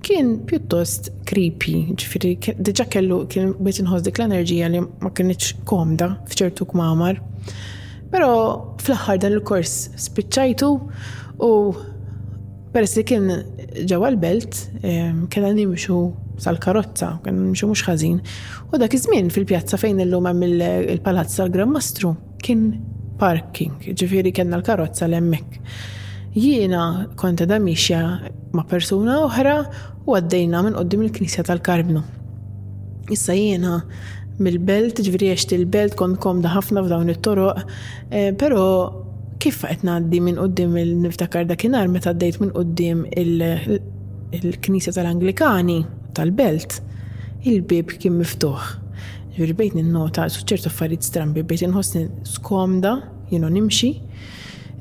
kien 0.05 0.35
pjuttost 0.49 1.11
creepy, 1.29 1.89
ġifieri 1.97 2.35
diġà 2.61 2.87
kellu 2.95 3.23
kien 3.29 3.51
biex 3.59 3.83
inħoss 3.83 4.05
dik 4.07 4.21
l-enerġija 4.21 4.71
li 4.73 4.83
ma 4.85 5.11
kienx 5.13 5.55
komda 5.69 6.13
f'ċertu 6.31 6.69
kmamar. 6.71 7.19
Pero 8.13 8.31
fl-aħħar 8.85 9.23
dan 9.25 9.35
il-kors 9.39 9.77
spiċċajtu 10.07 10.71
u 11.43 11.53
Peress 12.73 12.95
li 12.97 13.03
kien 13.05 13.27
ġewwa 13.85 14.09
l-belt 14.15 14.57
ehm, 14.81 15.27
kellha 15.31 15.51
nimxu 15.53 15.97
sal-karozza, 16.41 17.11
kien 17.21 17.37
mxu 17.51 17.67
mhux 17.69 17.83
ħażin. 17.85 18.15
U 18.73 18.79
dak 18.81 18.95
iż-żmien 18.97 19.29
fil-pjazza 19.33 19.77
fejn 19.77 19.99
illum 20.07 20.25
hemm 20.25 20.41
il-palazz 20.47 21.35
tal-Gran 21.37 21.69
Mastru 21.69 22.15
kien 22.43 22.65
parking, 23.21 23.75
ġifieri 23.93 24.33
kellna 24.33 24.57
l-karozza 24.57 25.05
l 25.05 25.19
hemmhekk. 25.19 25.59
Jiena 26.33 26.87
kont 27.21 27.43
da 27.45 27.59
mixja 27.61 27.99
ma' 28.57 28.65
persuna 28.65 29.19
oħra 29.27 29.55
u 30.07 30.17
għaddejna 30.17 30.63
minn 30.65 30.79
qoddim 30.79 31.05
il-Knisja 31.05 31.45
tal-Karbnu. 31.51 32.01
Issa 33.13 33.37
jiena 33.37 33.83
mill-belt, 34.41 34.97
ġifieri 35.05 35.29
il-belt 35.59 35.93
kont 35.99 36.17
komda 36.25 36.55
ħafna 36.57 36.81
f'dawn 36.87 37.13
it-toroq, 37.13 37.67
eh, 38.09 38.31
però 38.33 38.65
kif 39.41 39.61
qed 39.65 39.83
ngħaddi 39.85 40.19
minn 40.23 40.37
qudiem 40.41 40.75
il-niftakar 40.81 41.47
dakinhar 41.49 41.89
meta 41.91 42.11
għaddejt 42.11 42.39
minn 42.43 42.53
qudiem 42.57 43.03
il-Knisja 43.17 44.93
tal-Anglikani 44.97 45.77
tal-Belt, 46.17 46.79
il-bib 47.49 47.95
kien 47.99 48.17
miftuħ. 48.19 48.69
Ġirbejt 49.33 49.57
bejt 49.57 49.75
ninnota 49.79 50.27
ċertu 50.29 50.69
affarijiet 50.69 51.05
strambi 51.07 51.41
bibejt 51.41 51.65
inħossni 51.67 52.05
skomda, 52.35 52.97
jienu 53.31 53.49
nimxi, 53.49 53.89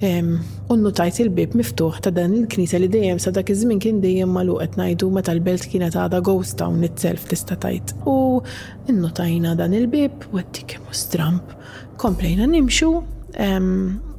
u 0.03 0.91
tajt 0.99 1.21
il-bib 1.25 1.55
miftuħ 1.57 2.01
ta' 2.05 2.11
dan 2.13 2.35
il-knisa 2.37 2.81
li 2.83 2.89
dejjem 2.93 3.21
sa' 3.23 3.33
dak 3.39 3.49
iż-żmien 3.55 3.81
kien 3.81 4.01
dejjem 4.05 4.33
malu 4.37 4.59
qed 4.61 4.77
ngħidu 4.81 5.09
meta 5.15 5.33
l-belt 5.33 5.69
kienet 5.73 5.95
għadha 5.97 6.21
ghost 6.29 6.59
town 6.61 6.85
itself 6.85 7.25
tista' 7.31 7.57
tajt. 7.65 7.95
U 8.05 8.43
nnotajna 8.91 9.55
dan 9.57 9.73
il-bib 9.79 10.27
u 10.33 10.43
għeddi 10.43 10.67
kemm 10.75 10.93
Stramb. 10.93 11.55
Komplejna 12.03 12.49
nimxu, 12.51 12.99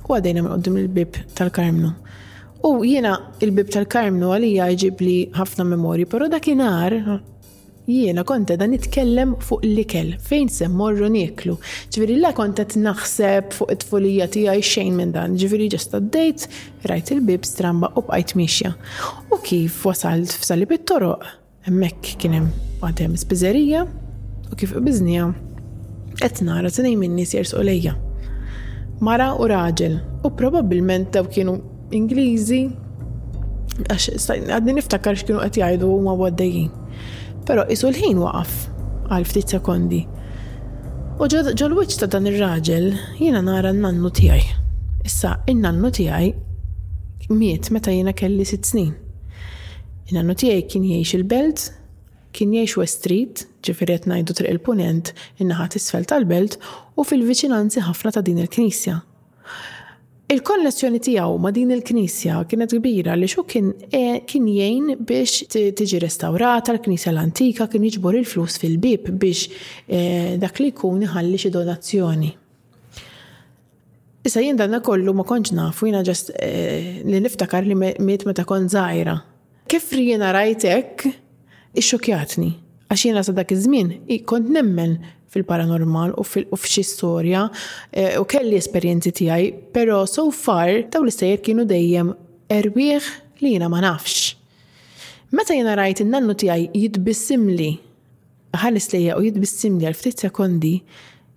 u 0.09 0.15
għadajna 0.15 0.43
minn 0.67 0.79
il-bib 0.83 1.19
tal-Karmnu. 1.37 1.91
U 2.67 2.79
jiena 2.85 3.13
il-bib 3.43 3.69
tal-Karmnu 3.73 4.33
għalija 4.35 4.69
jġib 4.73 5.01
li 5.03 5.17
ħafna 5.35 5.65
memori, 5.67 6.05
pero 6.09 6.29
dakinhar 6.31 6.95
jiena 7.87 8.23
konta 8.27 8.55
da 8.59 8.67
nitkellem 8.67 9.33
fuq 9.43 9.65
l-ikel, 9.67 10.13
fejn 10.23 10.49
se 10.51 10.69
morru 10.71 11.09
niklu. 11.11 11.55
Ġviri 11.93 12.17
la 12.23 12.33
konta 12.35 12.65
t-naħseb 12.71 13.51
fuq 13.57 13.73
it 13.75 13.85
ti 14.35 14.45
għaj 14.47 14.63
xejn 14.69 14.93
minn 14.95 15.11
dan, 15.15 15.35
ġviri 15.35 15.69
ġesta 15.75 15.99
d-dejt, 15.99 16.47
rajt 16.87 17.13
il-bib 17.17 17.43
stramba 17.47 17.91
u 17.99 18.03
bqajt 18.07 18.35
miexja. 18.39 18.73
U 19.31 19.39
kif 19.43 19.85
wasalt 19.85 20.31
f'salib 20.35 20.71
it-toroq, 20.77 21.23
emmek 21.67 22.15
kienem 22.19 22.51
għadem 22.83 23.15
spizzerija 23.15 23.85
u 24.51 24.55
kif 24.55 24.75
biznija, 24.83 25.31
etnara 26.23 26.71
t-nej 26.71 26.95
minni 26.99 27.25
u 27.31 27.61
lejja 27.63 27.95
mara 29.03 29.33
u 29.39 29.47
raġel. 29.51 29.97
U 30.23 30.31
probabbilment 30.31 31.11
daw 31.15 31.27
kienu 31.27 31.57
Ingliżi, 31.93 32.63
għax 33.83 34.29
għadni 34.49 34.73
niftakar 34.79 35.17
x'kienu 35.19 35.41
qed 35.43 35.59
jgħidu 35.59 35.89
huma 35.91 36.13
għaddejjin. 36.15 36.71
Però 37.45 37.65
isu 37.73 37.89
l-ħin 37.91 38.17
waqaf 38.23 38.53
għal 39.11 39.27
ftit 39.29 39.53
sekondi. 39.57 40.01
U 41.19 41.27
ġol-wiċ 41.29 41.99
ta' 42.01 42.09
dan 42.15 42.31
ir-raġel 42.31 42.87
jiena 43.19 43.43
nara 43.45 43.73
n-nannu 43.75 44.09
tiegħi. 44.09 44.57
Issa, 45.05 45.35
in-nannu 45.51 45.91
tiegħi 45.93 47.29
miet 47.35 47.69
meta 47.75 47.91
jiena 47.93 48.15
kelli 48.17 48.45
sitt 48.47 48.65
snin. 48.71 48.95
In-nannu 50.09 50.35
tiegħi 50.39 50.63
kien 50.71 50.87
jgħix 50.87 51.17
il-belt 51.19 51.67
kien 52.33 52.53
jiex 52.55 52.75
West 52.79 52.99
Street, 53.03 53.43
ġifiriet 53.65 54.07
najdu 54.09 54.35
triq 54.37 54.51
il-punent, 54.57 55.13
innaħat 55.41 55.77
isfel 55.79 56.05
tal-belt 56.09 56.57
u 56.99 57.05
fil-viċinanzi 57.05 57.85
ħafna 57.85 58.13
ta' 58.15 58.23
din 58.25 58.41
il-knisja. 58.43 58.99
Il-konnessjoni 60.33 61.01
tiegħu 61.03 61.37
ma' 61.43 61.51
din 61.53 61.73
il-knisja 61.75 62.39
kienet 62.49 62.73
kbira 62.77 63.13
li 63.19 63.27
xu 63.29 63.43
kien 63.45 63.67
e, 63.85 64.21
kien 64.29 64.45
jgħin 64.49 64.85
biex 65.07 65.49
tiġi 65.51 65.99
restaurata 66.01 66.73
l-knisja 66.73 67.11
l-antika 67.11 67.67
kien 67.69 67.83
jiġbor 67.89 68.17
il-flus 68.21 68.55
fil-bib 68.63 69.11
biex 69.21 69.43
e, 69.85 70.39
dak 70.41 70.61
li 70.63 70.71
kun 70.77 71.03
iħalli 71.05 71.37
xi 71.43 71.51
donazzjoni. 71.53 72.31
Issa 74.25 74.39
jien 74.39 74.55
danna 74.55 74.79
kollu 74.79 75.11
ma 75.19 75.25
konċ 75.27 75.51
nafu, 75.59 75.89
jina 75.91 76.01
ġast 76.07 76.31
e, 76.39 76.51
li 77.03 77.19
niftakar 77.21 77.67
li 77.67 77.75
miet 77.77 78.23
meta 78.25 78.47
kon 78.47 78.69
zaħira. 78.71 79.17
Kif 79.67 79.91
jiena 79.99 80.31
rajtek, 80.35 81.03
ixxokjatni. 81.77 82.49
Għax 82.93 83.05
jiena 83.07 83.23
sa 83.25 83.33
dak 83.35 83.51
iż-żmien 83.55 83.93
kont 84.29 84.49
nemmen 84.53 84.97
fil-paranormal 85.33 86.11
u 86.21 86.25
f'xi 86.25 86.83
storja 86.85 87.47
eh, 87.89 88.19
u 88.21 88.25
kelli 88.29 88.59
esperjenzi 88.59 89.09
tiegħi, 89.17 89.47
però 89.73 90.03
so 90.09 90.27
far 90.29 90.69
daw 90.93 91.01
l-istejjer 91.03 91.41
kienu 91.45 91.65
dejjem 91.69 92.11
erbieħ 92.53 93.07
li 93.41 93.55
jiena 93.55 93.69
ma 93.73 93.81
nafx. 93.83 94.35
Meta 95.33 95.55
jiena 95.57 95.73
rajt 95.79 96.03
in-nannu 96.05 96.35
tiegħi 96.43 96.67
jitbissimli 96.83 97.71
ħalli 98.61 98.83
lejja 98.91 99.17
u 99.17 99.23
jitbissimli 99.25 99.87
għal 99.89 99.97
ftit 99.97 100.21
sekondi, 100.27 100.75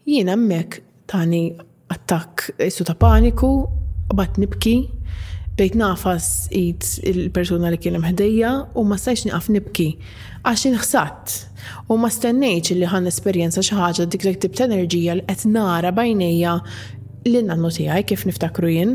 jiena 0.04 0.36
hemmhekk 0.36 0.82
tani 1.08 1.44
attakk 1.88 2.50
issu 2.66 2.84
ta' 2.84 2.98
paniku, 3.00 3.52
bat 4.12 4.36
nibki, 4.42 4.76
bejt 5.56 5.74
nafas 5.80 6.26
id 6.52 6.84
il-persuna 7.08 7.70
li 7.72 7.78
kienem 7.80 8.04
ħdejja 8.04 8.50
u 8.76 8.84
ma 8.84 8.98
stajx 9.00 9.24
niqaf 9.28 9.48
nibki 9.54 9.86
għax 10.46 10.64
inħsat 10.70 11.34
u 11.88 11.96
ma 12.00 12.10
stennejċ 12.12 12.76
li 12.82 12.88
ħan 12.92 13.08
esperienza 13.10 13.64
xi 13.64 13.78
ħaġa 13.78 14.06
dik 14.12 14.26
li 14.28 14.34
ktibt 14.36 14.60
enerġija 14.66 15.16
li 15.16 15.24
qed 15.30 15.46
nara 15.54 15.94
bajnejja 15.96 16.58
l-nannu 17.26 17.72
tiegħi 17.74 18.04
kif 18.12 18.26
niftakru 18.28 18.70
jien. 18.74 18.92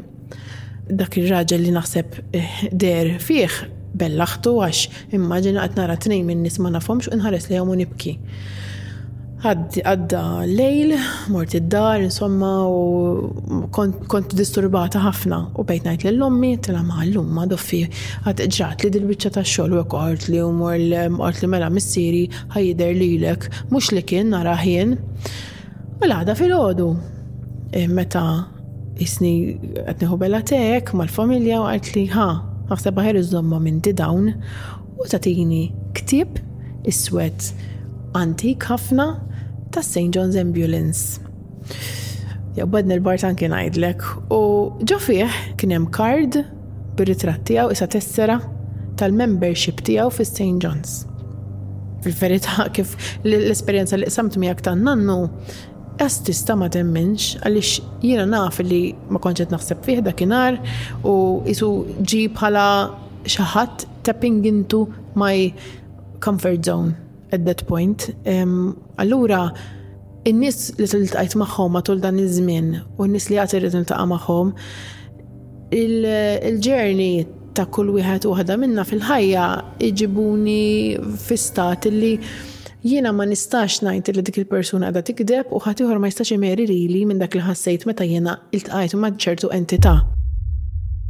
Dak 0.92 1.18
ir-raġel 1.20 1.62
li 1.66 1.74
naħseb 1.76 2.16
eh, 2.38 2.64
der 2.72 3.16
fih 3.22 3.58
bellaħtu 4.00 4.54
għax 4.66 5.16
immaġina 5.18 5.66
qed 5.66 5.82
nara 5.82 5.98
tnejn 6.00 6.30
minn 6.30 6.46
nies 6.46 6.62
ma 6.64 6.70
nafhomx 6.78 7.10
u 7.12 7.18
nħares 7.20 7.50
li 7.52 7.58
għamu 7.60 7.80
nibki 7.84 8.18
għadda 9.42 10.20
lejl, 10.48 10.92
mort 11.34 11.54
id-dar, 11.58 12.04
insomma, 12.06 12.50
u 12.70 13.62
kont, 13.74 14.04
kont 14.12 14.36
disturbata 14.38 15.02
ħafna. 15.02 15.40
U 15.60 15.66
bejt 15.66 15.88
najt 15.88 16.04
l-lommi, 16.12 16.54
t-la 16.62 16.84
ma 16.86 17.00
l-lumma, 17.02 17.48
doffi, 17.50 17.82
għad 18.26 18.44
ġat 18.54 18.86
li 18.86 18.92
dil-bicċa 18.94 19.34
ta' 19.38 19.44
xol, 19.46 19.74
u 19.74 19.82
għort 19.82 20.28
li 20.30 20.42
u 20.46 20.52
mor 20.54 20.78
li 20.78 21.50
mela 21.50 21.72
missiri, 21.74 22.28
ħajider 22.54 22.94
li 23.00 23.10
l-ek, 23.24 23.50
mux 23.74 23.90
li 23.96 24.04
kien, 24.06 24.30
naraħjen. 24.36 24.94
U 24.94 25.02
mela, 26.04 26.22
l-għada 26.22 26.38
fil-ħodu. 26.38 26.90
Eh, 27.74 27.88
meta 27.88 28.24
jisni 29.00 29.58
għadniħu 29.88 30.22
bella 30.22 30.44
tek, 30.46 30.94
mal-familja, 30.94 31.64
u 31.66 31.70
għart 31.72 31.96
li 31.98 32.06
ħa, 32.14 32.30
għaxseb 32.70 32.94
baħer 33.00 33.22
iż-domma 33.24 33.58
minn 33.66 33.82
dawn, 33.90 34.30
u 35.02 35.10
tatini 35.10 35.66
ktib, 35.98 36.38
is-swet 36.86 37.52
antik 38.18 38.66
ħafna 38.68 39.06
ta' 39.72 39.80
St. 39.82 40.12
John's 40.16 40.36
Ambulance. 40.36 41.20
Jabbadni 42.58 42.98
l-bartan 43.00 43.38
kien 43.40 43.54
għajdlek 43.56 44.04
u 44.36 44.40
ġofieħ 44.84 45.38
hemm 45.64 45.86
kard 45.96 46.42
bir-ritrat 47.00 47.46
tijaw 47.48 47.72
isa 47.72 47.88
tessera 47.88 48.40
tal-membership 49.00 49.80
tijaw 49.88 50.12
fi 50.12 50.26
St. 50.28 50.58
John's. 50.64 51.06
Fil-verità 52.04 52.68
kif 52.76 52.96
l-esperienza 53.24 53.98
li 54.02 54.10
samt 54.12 54.36
miegħek 54.42 54.66
tan 54.68 54.84
nannu 54.88 55.22
tista 56.26 56.56
ma 56.58 56.66
temminx 56.74 57.36
għalix 57.46 57.76
jiena 58.02 58.24
naf 58.26 58.58
li 58.66 58.88
ma 59.14 59.20
konċet 59.22 59.52
naħseb 59.54 59.84
fih 59.86 60.00
dakinar 60.08 60.56
u 61.06 61.14
jisu 61.46 61.70
ġi 62.02 62.24
bħala 62.34 62.66
xaħat 63.30 63.86
tapping 64.10 64.40
into 64.50 64.80
my 65.22 65.52
comfort 66.26 66.66
zone 66.66 66.98
at 67.36 67.42
that 67.48 67.62
point. 67.72 68.00
Allura, 69.02 69.42
in-nis 70.30 70.60
li 70.80 70.88
t-iltqajt 70.92 71.36
maħħom 71.42 71.74
matul 71.76 72.02
dan 72.04 72.20
iż-żmien 72.24 72.72
u 73.00 73.08
n-nis 73.08 73.28
li 73.32 73.38
għati 73.42 73.62
rrid 73.62 73.78
niltaqa' 73.80 74.08
maħħom, 74.12 74.52
il-journey 75.74 77.26
ta' 77.58 77.66
kull 77.74 77.94
wieħed 77.96 78.28
waħda 78.32 78.58
minna 78.62 78.86
fil-ħajja 78.88 79.46
iġibuni 79.88 81.00
fi 81.26 81.38
li 81.92 82.14
jiena 82.92 83.10
ma 83.14 83.26
nistax 83.30 83.82
ngħid 83.86 84.16
li 84.16 84.24
dik 84.30 84.38
il-persuna 84.44 84.90
qiegħda 84.90 85.04
tikdeb 85.10 85.52
u 85.56 85.60
ħatiħor 85.66 86.00
ma 86.00 86.10
jistax 86.12 86.32
imeri 86.38 86.66
rili 86.70 87.06
minn 87.10 87.22
dak 87.24 87.36
li 87.40 87.44
ħassejt 87.50 87.86
meta 87.90 88.06
jiena 88.08 88.38
iltqajt 88.56 88.96
ma' 89.00 89.16
ċertu 89.18 89.52
entità. 89.56 90.00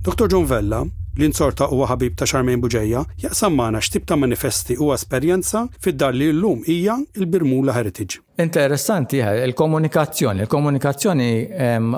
Dr. 0.05 0.25
John 0.31 0.47
Vella, 0.49 0.85
l-insorta 1.19 1.65
huwa 1.71 1.87
ħabib 1.91 2.15
ta' 2.15 2.27
Charmaine 2.29 2.61
Buġeja 2.63 3.01
jaqsam 3.21 3.55
magħna 3.59 3.79
x'tib 3.83 4.05
ta' 4.07 4.15
manifesti 4.19 4.77
u 4.79 4.91
esperjenza 4.95 5.65
fid-dar 5.83 6.15
li 6.15 6.29
llum 6.31 6.61
hija 6.71 6.95
il-Birmula 7.19 7.75
Heritage. 7.77 8.21
Interessanti 8.39 9.19
eh, 9.19 9.43
il-komunikazzjoni, 9.45 10.45
il-komunikazzjoni 10.45 11.31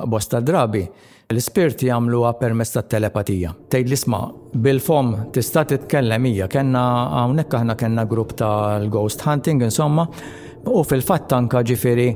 bosta 0.10 0.42
drabi 0.42 0.82
l-ispirti 1.34 1.88
jagħmluha 1.88 2.34
permezz 2.40 2.74
tat-telepatija. 2.76 3.54
Tejd 3.72 3.92
li 3.94 3.98
sma' 3.98 4.24
bil-fom 4.66 5.14
tista' 5.34 5.64
titkellem 5.70 6.26
hija 6.32 6.50
kellna 6.52 6.84
hawnhekk 7.20 7.60
aħna 7.62 7.78
kellna 7.80 8.08
grupp 8.10 8.34
ta' 8.42 8.82
ghost 8.92 9.24
hunting 9.30 9.62
insomma 9.66 10.08
u 10.64 10.84
fil-fatt 10.90 11.30
tanka 11.32 11.62
ġifieri 11.62 12.10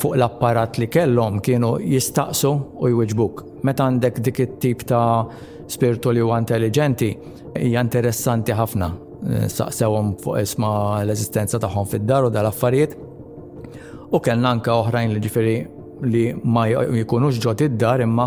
fuq 0.00 0.18
l-apparat 0.18 0.78
li 0.82 0.86
kellhom 0.90 1.38
kienu 1.42 1.76
jistaqsu 1.94 2.50
u 2.50 2.92
jwiġbuk. 2.92 3.46
Meta 3.66 3.86
għandek 3.86 4.20
dik 4.26 4.44
it-tip 4.48 4.84
ta' 4.86 5.06
Spirituali 5.70 6.22
u 6.22 6.26
huwa 6.26 6.38
intelligenti 6.42 7.12
hija 7.60 7.80
interessanti 7.84 8.54
ħafna. 8.56 8.88
Eh, 9.20 9.44
saqsewhom 9.52 10.14
fuq 10.22 10.40
isma 10.42 10.70
l-eżistenza 11.04 11.60
tagħhom 11.62 11.86
fid-dar 11.90 12.26
u 12.28 12.32
dal-affarijiet. 12.34 12.96
U 14.10 14.18
kellna 14.20 14.50
anka 14.56 14.74
oħrajn 14.80 15.14
li 15.14 15.22
ġifieri 15.26 15.54
li 16.10 16.24
ma 16.42 16.66
jkunux 17.02 17.38
ġod 17.44 17.62
id-dar 17.68 18.00
imma 18.06 18.26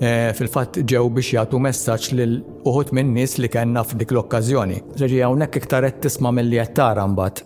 eh, 0.00 0.32
fil-fatt 0.36 0.80
ġew 0.90 1.04
biex 1.16 1.32
jagħtu 1.38 1.60
messaġġ 1.68 2.10
lil 2.18 2.34
uħud 2.66 2.92
minn 2.98 3.14
nies 3.16 3.38
li 3.38 3.48
kellna 3.48 3.86
f'dik 3.86 4.12
l-okkażjoni. 4.16 4.80
Ġeġi 5.00 5.22
hawnhekk 5.24 5.62
iktar 5.62 5.88
qed 5.88 6.02
tisma' 6.08 6.34
milli 6.36 6.60
qed 6.60 6.76
tara 6.80 7.06
mbagħad. 7.08 7.44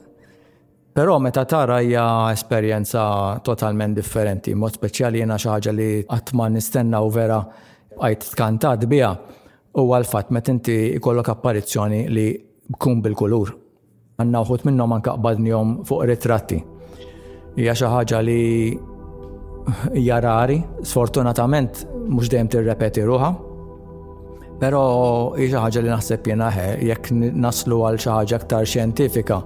Però 0.99 1.15
meta 1.23 1.45
tara 1.47 1.77
hija 1.85 2.05
esperjenza 2.35 3.05
totalment 3.47 3.95
differenti, 3.95 4.55
mod 4.59 4.75
speċjali 4.81 5.21
jiena 5.21 5.37
xi 5.39 5.53
ħaġa 5.53 5.75
li 5.77 5.91
qatt 6.11 6.33
ma 6.35 6.49
nistenna 6.51 6.99
u 7.07 7.13
vera 7.15 7.39
bqajt 7.99 8.27
skantat 8.33 8.87
biha 8.89 9.11
u 9.79 9.85
għal-fat 9.95 10.31
met 10.33 10.49
inti 10.53 10.77
ikollok 10.99 11.29
apparizzjoni 11.35 12.05
li 12.09 12.27
kun 12.79 13.03
bil-kulur. 13.03 13.51
Għanna 14.19 14.41
uħut 14.45 14.65
minnom 14.67 14.95
anka 14.97 15.15
qbadnjom 15.19 15.75
fuq 15.89 16.07
ritratti. 16.11 16.59
Hija 17.59 17.75
xi 17.79 17.91
ħaġa 17.93 18.21
li 18.27 18.43
jarari, 20.09 20.57
sfortunatament 20.83 21.85
mhux 22.09 22.31
dejjem 22.33 22.49
tirrepeti 22.53 23.05
ruha. 23.07 23.33
Pero 24.59 24.81
hija 25.39 25.55
xi 25.59 25.63
ħaġa 25.67 25.85
li 25.87 25.93
naħseb 25.95 26.31
jiena 26.33 26.49
jekk 26.53 27.13
naslu 27.47 27.83
għal 27.89 28.01
xi 28.03 28.13
ħaġa 28.15 28.39
aktar 28.43 28.67
xjentifika. 28.75 29.41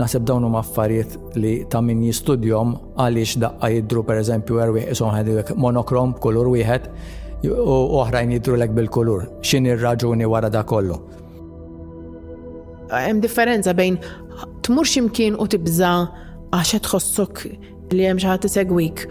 Naħseb 0.00 0.22
dawn 0.26 0.46
huma 0.46 0.62
affarijiet 0.64 1.16
li 1.42 1.54
ta' 1.70 1.82
min 1.84 2.02
jistudjom 2.08 2.74
għaliex 3.04 3.38
daqqa 3.42 3.70
jidru 3.76 4.04
pereżempju 4.06 4.60
erwieq 4.66 4.92
isom 4.94 5.10
ħedwek 5.14 5.52
monokrom, 5.58 6.14
kulur 6.22 6.50
wieħed, 6.54 6.86
u 7.48 7.78
oħrajn 8.00 8.34
jidru 8.36 8.56
lek 8.60 8.72
bil-kulur, 8.76 9.22
xin 9.42 9.68
ir-raġuni 9.70 10.26
wara 10.28 10.50
da 10.52 10.60
kollu. 10.64 10.98
Hemm 12.90 13.20
differenza 13.22 13.72
bejn 13.76 13.96
tmur 14.66 14.86
ximkien 14.88 15.36
u 15.40 15.46
tibża 15.48 15.92
għax 16.52 16.80
tħossok 16.88 17.44
li 17.94 18.04
hemm 18.06 18.20
xi 18.20 18.28
ħadd 18.28 18.48
isegwik. 18.50 19.06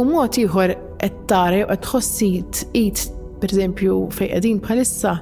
U 0.00 0.06
mod 0.08 0.38
ieħor 0.42 0.74
qed 1.02 1.24
tara 1.28 1.62
u 1.62 1.68
qed 1.70 1.84
tħossit 1.86 2.64
id 2.72 3.04
pereżempju 3.42 3.96
fejn 4.16 4.30
qegħdin 4.32 4.60
bħalissa 4.64 5.16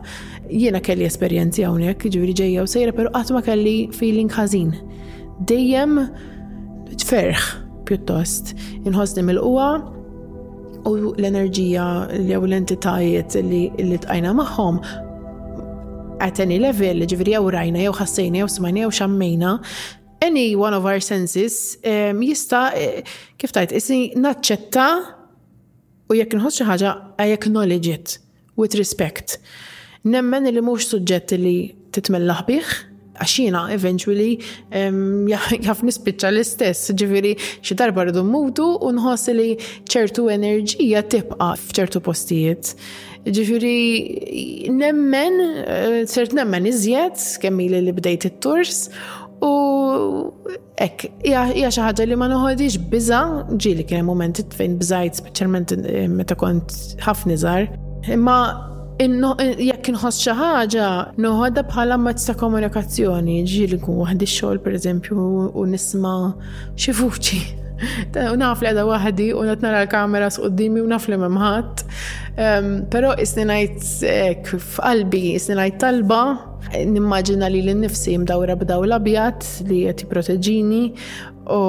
jiena 0.50 0.80
kelli 0.84 1.06
esperjenzi 1.08 1.64
hawnhekk, 1.66 2.06
jiġifieri 2.08 2.36
ġejja 2.40 2.64
u 2.64 2.68
sejra, 2.68 2.94
però 2.96 3.12
qatt 3.18 3.32
ma 3.36 3.44
kelli 3.44 3.88
feeling 3.96 4.30
ħażin. 4.32 4.72
Dejjem 5.48 5.98
ferħ 7.00 7.44
pjuttost. 7.88 8.52
Inħossni 8.86 9.22
mill-qwa, 9.26 9.68
u 10.98 11.12
l-enerġija 11.20 11.84
jew 12.28 12.42
l-entitajiet 12.46 13.36
li 13.46 14.00
tqajna 14.02 14.32
magħhom 14.38 14.80
at 16.24 16.40
any 16.44 16.58
level, 16.62 17.00
ġifieri 17.12 17.34
jew 17.36 17.52
rajna 17.54 17.82
jew 17.86 17.94
ħassejna 17.96 18.42
jew 18.42 18.50
smajna 18.56 18.82
jew 18.84 18.90
xammejna, 18.98 19.54
any 20.24 20.48
one 20.58 20.76
of 20.76 20.84
our 20.88 21.00
senses 21.04 21.76
um, 21.86 22.20
jista 22.26 22.68
e, 22.76 23.04
kif 23.40 23.54
tajt, 23.56 23.72
jisni 23.78 24.00
naċċetta 24.20 24.88
u 26.10 26.18
jekk 26.18 26.36
nħoss 26.40 26.60
xi 26.60 26.68
ħaġa 26.68 26.94
I 27.24 27.32
acknowledge 27.38 27.94
it 27.94 28.18
with 28.60 28.76
respect. 28.80 29.38
Nemmen 30.04 30.48
li 30.48 30.60
mhux 30.64 30.90
suġġett 30.92 31.36
li 31.40 31.58
titmellaħ 31.96 32.44
bih, 32.48 32.68
għaxina 33.20 33.62
eventually 33.74 34.38
jaf 35.64 35.82
nispiċċa 35.84 36.32
l-istess, 36.32 36.90
ġiviri 36.96 37.34
xi 37.38 37.76
darba 37.78 38.06
rridu 38.06 38.22
mutu 38.24 38.66
u 38.80 38.92
li 39.36 39.52
ċertu 39.90 40.28
enerġija 40.32 41.02
tibqa 41.12 41.52
f'ċertu 41.60 42.00
postijiet. 42.02 42.74
Ġifiri 43.26 44.68
nemmen, 44.70 45.38
ċert 46.08 46.32
eh, 46.32 46.38
nemmen 46.40 46.68
iżjed, 46.70 47.20
kemmili 47.42 47.82
li 47.84 47.92
bdejt 47.92 48.30
it-turs 48.30 48.88
u 49.40 49.52
ek, 50.80 51.06
hija 51.26 51.68
xi 51.68 51.84
ħaġa 51.84 52.08
li 52.08 52.16
ma 52.16 52.30
noħodix 52.32 52.80
biża, 52.92 53.20
ġieli 53.56 53.84
kien 53.88 54.08
moment 54.08 54.40
fejn 54.56 54.78
bżajt 54.80 55.20
specialment 55.20 55.76
eh, 55.76 56.08
meta 56.08 56.36
kont 56.40 56.72
ħafna 57.04 57.36
żgħar. 57.40 57.68
Imma 58.14 58.38
jekk 59.02 59.88
inħoss 59.94 60.20
xi 60.24 60.30
ħaġa 60.38 60.88
noħodha 61.16 61.64
bħala 61.70 61.96
mezz 62.00 62.26
ta' 62.30 62.34
komunikazzjoni, 62.40 63.38
ġieli 63.46 63.78
waħdi 63.80 64.26
x-xogħol 64.28 64.60
pereżempju 64.60 65.16
u 65.54 65.64
nisma' 65.64 66.36
xi 66.76 66.92
vuċi. 67.00 67.40
U 68.32 68.36
naf 68.36 68.60
li 68.60 68.66
għada 68.68 68.84
wahdi 68.84 69.30
u 69.32 69.40
għat 69.48 69.62
nara 69.64 69.80
l-kamera 69.86 70.26
s 70.28 70.38
u 70.42 70.50
naf 70.92 71.08
li 71.08 71.16
memħat. 71.16 71.84
Ehm, 72.36 72.84
Pero 72.90 73.14
isninajt 73.16 73.80
f'qalbi, 74.44 75.34
isninajt 75.38 75.78
talba, 75.80 76.20
nimmaġina 76.76 77.48
li 77.48 77.62
l-nifsi 77.64 78.18
mdawra 78.18 78.54
b'daw 78.56 78.84
l-abjat 78.84 79.62
li 79.68 79.86
jati 79.86 80.04
proteġini 80.06 80.82
u 81.48 81.60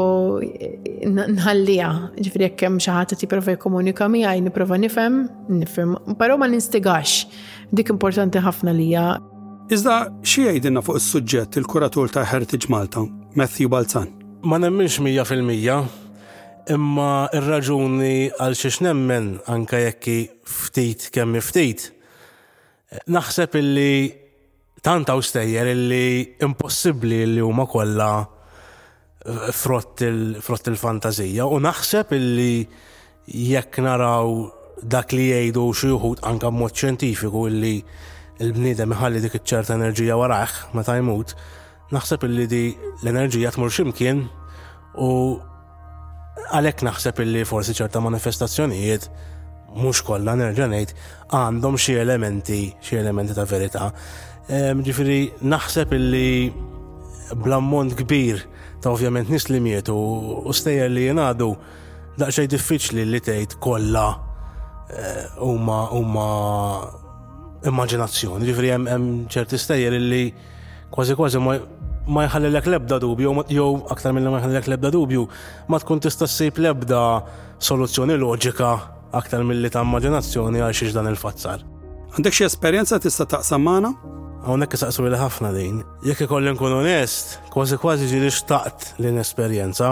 nħallija, 1.08 1.90
ġifri 2.20 2.48
jekk 2.48 2.66
hemm 2.68 2.80
xi 2.82 2.92
ħadd 2.92 3.16
tipprova 3.22 3.54
jkomunika 3.56 4.08
miegħi 4.12 4.42
nipprova 4.46 4.78
nifhem, 4.82 5.20
nifhem, 5.50 5.96
però 6.20 6.38
ma 6.38 6.48
ninstigax. 6.52 7.26
Dik 7.72 7.94
importanti 7.94 8.42
ħafna 8.44 8.74
lija. 8.76 9.06
Iżda 9.72 9.98
xi 10.28 10.46
jgħidilna 10.50 10.84
fuq 10.84 11.00
is-suġġett 11.00 11.60
il-kuratur 11.62 12.12
ta' 12.12 12.26
Heritage 12.28 12.68
Malta, 12.70 13.06
Matthew 13.40 13.70
Balzan. 13.72 14.12
Ma 14.44 14.58
nemminx 14.60 15.00
mija 15.06 15.24
fil-mija, 15.26 15.80
imma 16.74 17.14
il 17.34 17.46
raġuni 17.46 18.16
għal 18.36 18.58
xiex 18.58 18.82
nemmen 18.84 19.36
anka 19.50 19.80
jekki 19.86 20.18
ftit 20.48 21.08
kemm 21.16 21.40
ftit. 21.46 21.92
Naħseb 23.08 23.56
illi 23.62 24.12
tanta 24.84 25.16
u 25.16 25.24
stejjer 25.24 25.72
illi 25.72 26.06
impossibbli 26.44 27.22
li 27.32 27.40
huma 27.46 27.64
kollha 27.72 28.12
frott 29.54 30.00
il-fantazija 30.64 31.46
u 31.46 31.60
naħseb 31.62 32.14
illi 32.18 32.64
jekk 33.30 33.82
naraw 33.86 34.48
dak 34.90 35.14
li 35.14 35.28
jgħidu 35.30 35.66
xi 35.78 35.92
wħud 35.94 36.24
anke 36.28 36.50
mod 36.52 36.74
xjentifiku 36.74 37.44
illi 37.52 37.74
l-bniedem 38.42 38.96
iħalli 38.96 39.22
dik 39.22 39.36
iċ-ċerta 39.38 39.76
enerġija 39.78 40.16
warah 40.18 40.54
meta 40.74 40.96
jmut, 40.98 41.36
naħseb 41.94 42.26
illi 42.26 42.48
di 42.50 42.64
l-enerġija 43.04 43.52
tmur 43.54 43.70
ximkien 43.76 44.24
u 44.98 45.12
għalhekk 46.50 46.82
naħseb 46.90 47.22
illi 47.22 47.46
forsi 47.46 47.76
ċerta 47.78 48.02
manifestazzjonijiet 48.02 49.06
mhux 49.78 50.02
kollha 50.08 50.34
nerġa' 50.42 50.68
ngħid 50.74 50.94
għandhom 51.38 51.78
xi 51.78 52.00
elementi, 52.02 52.64
xi 52.82 52.98
elementi 52.98 53.36
ta' 53.38 53.46
verità. 53.46 53.92
Ehm, 54.50 54.82
Ġifieri 54.82 55.46
naħseb 55.46 55.94
illi 55.96 56.52
bl-ammont 57.44 57.94
kbir 58.02 58.42
ta' 58.82 58.90
ovvjament 58.92 59.30
nis 59.30 59.50
li 59.50 59.60
mietu 59.60 59.96
u 60.46 60.54
stejjer 60.54 60.92
li 60.92 61.06
jenadu 61.06 61.54
daqxaj 62.20 62.48
diffiċli 62.52 63.06
li 63.06 63.20
tgħid 63.24 63.58
kollha 63.64 64.06
eh, 64.12 65.22
huma 65.40 65.84
huma 65.94 66.28
immaġinazzjoni. 67.62 68.48
Ġifri 68.50 68.72
hemm 68.74 69.08
ċerti 69.32 69.60
stejjer 69.62 69.96
li 70.02 70.24
kważi 70.94 71.16
kważi 71.18 71.42
ma 72.12 72.26
jħallilek 72.26 72.70
lebda 72.74 72.98
dubju, 73.00 73.36
jew 73.54 73.68
aktar 73.94 74.16
mill 74.18 74.28
ma 74.34 74.40
jħallilek 74.42 74.72
lebda 74.74 74.90
dubju, 74.96 75.28
ma 75.70 75.78
tkun 75.80 76.02
tista' 76.08 76.28
ssib 76.30 76.58
lebda 76.66 77.04
soluzzjoni 77.62 78.18
loġika 78.18 78.72
aktar 79.22 79.46
mill-li 79.46 79.70
ta' 79.70 79.86
immaġinazzjoni 79.86 80.64
għal 80.66 80.74
xiex 80.76 80.98
dan 80.98 81.12
il-fazzar. 81.14 81.62
Għandek 82.18 82.34
xi 82.36 82.48
esperjenza 82.50 83.00
tista' 83.00 83.30
taqsam 83.38 83.70
Għonek 84.42 84.74
saqsu 84.74 85.04
li 85.06 85.18
ħafna 85.22 85.50
din. 85.54 85.82
Jekk 86.02 86.24
ikolli 86.26 86.50
nkun 86.50 86.74
onest, 86.80 87.36
kważi 87.54 87.78
kważi 87.78 88.08
ġiri 88.10 88.30
xtaqt 88.34 88.94
l-inesperienza, 89.02 89.92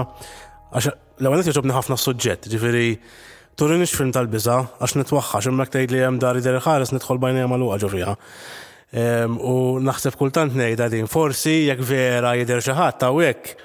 Għax 0.74 0.88
l-għonet 1.22 1.48
jġobni 1.50 1.74
ħafna 1.74 1.96
suġġett, 1.98 2.46
ġifiri 2.52 2.88
turin 3.58 3.82
film 3.90 4.12
tal-biza, 4.14 4.56
għax 4.80 4.96
nitwaxħa, 5.00 5.40
imma 5.52 5.66
tgħid 5.70 5.94
li 5.96 6.02
hemm 6.06 6.18
dari 6.22 6.42
deri 6.46 6.60
ħares 6.66 6.92
nidħol 6.94 7.22
bajna 7.24 7.40
jgħamalu 7.44 7.70
għagġu 7.74 7.90
fiha. 7.96 8.14
Ehm, 9.02 9.38
u 9.42 9.56
naħseb 9.86 10.18
kultant 10.20 10.54
ngħidha 10.58 10.88
din, 10.94 11.10
forsi 11.10 11.56
jekk 11.72 11.86
vera 11.90 12.34
jidher 12.38 12.62
xi 12.66 12.76
ħadd 12.78 13.06
hawnhekk 13.08 13.56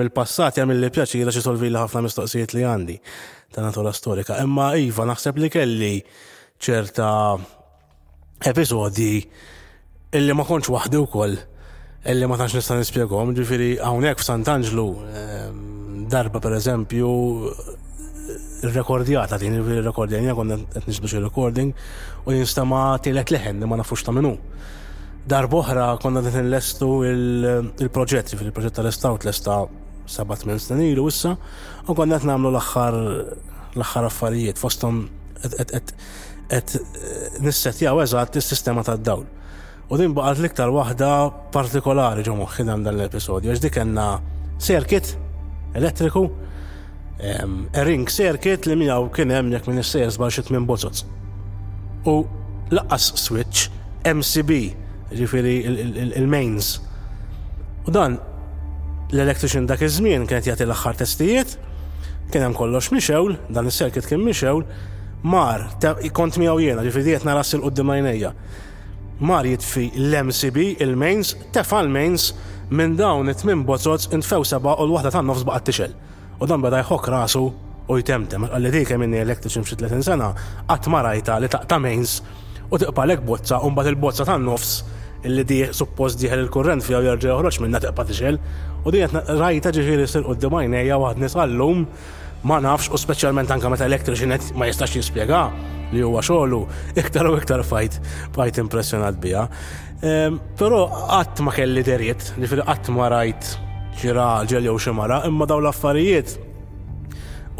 mill-passat 0.00 0.60
jagħmel 0.60 0.80
li 0.84 0.90
pjaċira 0.94 1.32
xi 1.32 1.44
solvi 1.48 1.72
ħafna 1.76 2.04
mistoqsijiet 2.10 2.54
li 2.58 2.64
għandi 2.68 2.98
ta' 3.54 3.64
natura 3.66 3.92
storika. 3.96 4.36
Imma 4.44 4.72
iva 4.80 5.04
naħseb 5.08 5.36
li 5.40 5.48
kelli 5.52 5.94
ċerta 6.60 7.08
episodi 8.52 9.16
illi 10.10 10.34
ma 10.34 10.42
konċ 10.46 10.70
waħdi 10.74 11.00
wkoll 11.04 11.36
illi 12.10 12.26
ma 12.26 12.38
tantx 12.40 12.56
nista' 12.58 12.78
nispjegahom, 12.80 13.30
ġifieri 13.36 13.70
hawnhekk 13.78 14.18
f'Sant'Anġlu 14.24 14.86
ehm, 15.06 16.00
darba 16.10 16.40
pereżempju 16.42 17.10
rekordjata 18.74 19.38
din 19.40 19.54
il-rekordjanja 19.60 20.34
konna 20.34 20.56
qed 20.64 20.88
nixdu 20.90 21.08
xi 21.12 21.22
recording 21.22 21.70
u 22.26 22.34
jinstama 22.34 22.96
tielet 23.04 23.30
leħen 23.32 23.62
li 23.62 23.70
ma 23.70 23.78
nafux 23.80 24.02
ta' 24.04 24.12
minnu. 24.12 24.34
Darboħra 25.30 25.86
konna 26.02 26.22
qed 26.24 26.36
il-proġett, 26.42 27.78
il-proġett, 27.78 28.34
fil-proġett 28.42 28.80
tal 29.00 29.18
t 29.20 29.30
lesta 29.30 29.60
7-8 30.10 30.58
snin 30.58 30.88
ilu 30.90 31.06
issa, 31.08 31.36
u 31.86 31.94
konna 31.94 32.18
qed 32.18 32.28
nagħmlu 32.32 32.50
l-aħħar 32.50 32.98
l-aħħar 33.78 34.10
affarijiet 34.10 34.58
fosthom 34.58 35.04
qed 35.40 36.82
nissetjaw 37.46 38.02
eżatt 38.02 38.40
is-sistema 38.42 38.82
tad-dawl. 38.82 39.24
U 39.90 39.98
din 39.98 40.12
baqat 40.14 40.38
l-iktar 40.38 40.70
waħda 40.70 41.06
partikolari 41.50 42.22
ġo 42.22 42.36
moħħi 42.38 42.64
dan 42.68 42.84
l-episodju, 42.90 43.50
għax 43.50 43.62
dik 43.64 43.78
circuit 44.62 45.16
elettriku, 45.74 46.22
ring 47.88 48.06
circuit 48.16 48.68
li 48.70 48.86
u 48.86 49.08
kien 49.16 49.32
hemm 49.34 49.50
jekk 49.50 49.66
minn 49.72 49.80
is-sejr 49.82 50.12
żbalxit 50.14 50.52
minn 50.54 50.68
bozzot. 50.68 51.02
U 52.06 52.14
laqas 52.70 53.08
switch 53.24 53.66
MCB, 54.06 54.60
ġifiri 55.22 55.56
il-mains. 56.20 56.76
U 57.82 57.90
dan 57.90 58.20
l-electrician 59.10 59.66
dak 59.66 59.82
iż-żmien 59.82 60.28
kienet 60.30 60.52
jagħti 60.52 60.68
l-aħħar 60.70 61.02
testijiet, 61.02 61.56
kien 62.30 62.46
hemm 62.46 62.54
kollox 62.54 62.94
mixewl, 62.94 63.34
dan 63.50 63.66
is-circuit 63.66 64.06
kien 64.06 64.22
mixewl, 64.22 64.62
mar, 65.26 65.66
kont 66.14 66.38
miegħu 66.38 66.62
jiena, 66.68 66.86
ġifieri 66.86 67.08
diet 67.10 67.26
nara 67.26 67.42
sil 67.42 67.66
qudiem 67.66 67.90
marjit 69.20 69.60
fi 69.62 69.90
l-MCB, 69.94 70.56
il-Mains, 70.80 71.34
tefa 71.52 71.80
l-Mains 71.84 72.32
minn 72.70 72.94
dawn 72.96 73.28
it-tmin 73.28 73.64
bozzot 73.66 74.08
intfew 74.14 74.44
seba 74.46 74.76
u 74.80 74.86
l-wahda 74.88 75.10
tan 75.12 75.26
nofs 75.28 75.44
baqat 75.44 75.66
tixel. 75.68 75.94
U 76.40 76.46
dan 76.48 76.62
bada 76.64 76.80
jħok 76.80 77.08
rasu 77.12 77.42
u 77.90 77.98
jtemtem, 78.00 78.46
għalli 78.48 78.70
dik 78.72 78.94
minni 78.96 79.20
elektriċi 79.20 79.60
mxie 79.64 79.76
30 79.82 80.06
sena, 80.06 80.30
għat 80.68 80.88
marajta 80.88 81.36
li 81.42 81.50
taqta 81.52 81.78
Mains 81.78 82.20
u 82.70 82.78
tiqpalek 82.80 83.24
bozza, 83.26 83.58
un 83.66 83.74
bat 83.76 83.90
il-bozza 83.90 84.24
tan 84.24 84.44
nofs 84.48 84.78
illi 85.28 85.44
di 85.44 85.58
suppost 85.72 86.20
diħel 86.22 86.46
il-kurrent 86.46 86.86
fija 86.86 87.02
jarġa 87.04 87.34
uħroċ 87.36 87.60
minna 87.64 87.80
tiqpa 87.82 88.06
tixel 88.08 88.38
u 88.86 88.94
di 88.94 89.02
rajta 89.04 89.74
ġifiri 89.76 90.06
sir 90.08 90.24
u 90.24 90.32
d-dimajnija 90.32 90.96
għad 90.96 91.20
nisallum 91.20 91.84
ma 92.48 92.56
nafx 92.64 92.88
u 92.88 92.96
speċjalment 92.96 93.52
anka 93.52 93.68
meta 93.68 93.84
elektriċi 93.84 94.56
ma 94.56 94.70
jistax 94.70 94.96
jispiega 94.96 95.44
li 95.94 96.02
huwa 96.06 96.22
xogħlu 96.24 96.60
iktar 97.00 97.28
u 97.30 97.36
iktar 97.40 97.62
fajt 97.66 97.96
fajt 98.36 98.58
impressjonat 98.64 99.18
biha. 99.22 99.44
Ehm, 100.02 100.38
però 100.58 100.84
qatt 101.10 101.42
ma 101.44 101.52
kelli 101.54 101.82
derjet, 101.84 102.32
li 102.38 102.48
fil 102.48 102.62
qatt 102.64 102.90
ma 102.94 103.08
rajt 103.12 103.54
ġira 104.00 104.30
ġel 104.48 104.70
jew 104.70 104.76
xi 104.80 104.94
mara, 104.96 105.22
imma 105.28 105.44
daw 105.48 105.60
l-affarijiet 105.60 106.36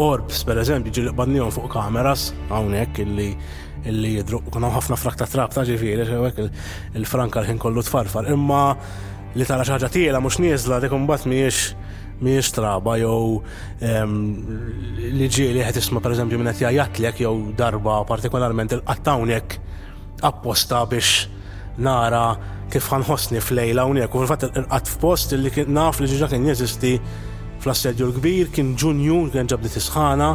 orbs 0.01 0.45
per 0.49 0.62
eżempju 0.62 1.09
qbadnihom 1.11 1.51
fuq 1.53 1.66
kameras 1.75 2.31
hawnhekk 2.49 3.03
illi 3.05 3.35
illi 3.90 4.14
jidru 4.19 4.40
hawn 4.55 4.66
ħafna 4.77 4.97
frakta 5.01 5.27
trab 5.29 5.53
ta' 5.53 5.66
ġifieri 5.69 6.07
hekk 6.09 6.47
il-franka 7.01 7.43
l-ħin 7.43 7.61
kollu 7.61 7.85
tfarfar 7.85 8.27
imma 8.33 8.62
li 9.35 9.45
tara 9.49 9.64
xi 9.66 9.73
ħaġa 9.75 9.90
tiela 9.93 10.21
mhux 10.25 10.40
nieżla 10.45 10.81
dik 10.85 10.93
imbagħad 10.97 11.29
mhijiex 11.33 11.73
miex 12.20 12.52
traba 12.54 12.96
jew 13.00 13.40
li 13.80 15.28
ġieli 15.33 15.64
qed 15.64 15.78
isma' 15.80 16.02
pereżempju 16.04 16.38
minn 16.40 16.52
qed 16.52 16.74
jgħidlek 16.76 17.22
jew 17.24 17.33
darba 17.56 18.00
partikolarment 18.11 18.74
il-qattawnek 18.76 19.56
apposta 20.28 20.83
biex 20.90 21.26
nara 21.87 22.24
kif 22.72 22.90
ħanħossni 22.92 23.40
f'lejla 23.42 23.87
hawnhekk 23.87 24.14
u 24.20 24.26
fil 24.26 24.50
il-qatt 24.61 24.92
f'post 24.96 25.35
li 25.38 25.50
kien 25.54 25.72
naf 25.76 26.02
li 26.04 26.11
ġiġa 26.12 26.28
kien 26.35 26.44
jeżisti 26.52 26.92
fl-assedju 27.62 28.11
l-kbir 28.11 28.52
kien 28.54 28.74
ġunju, 28.78 29.22
kien 29.33 29.48
ġabdi 29.50 29.72
tisħana 29.78 30.30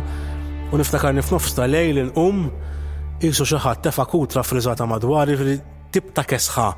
u 0.73 0.79
niftakar 0.81 1.13
nifnofs 1.13 1.53
ta' 1.57 1.69
lejl 1.69 2.01
inqum 2.07 2.43
um 2.49 3.39
xi 3.45 3.61
ħadd 3.61 3.85
tefa' 3.87 4.07
kutra 4.11 4.41
friżata 4.43 4.89
li 4.89 5.59
tibta 5.95 6.25
kesħa 6.31 6.69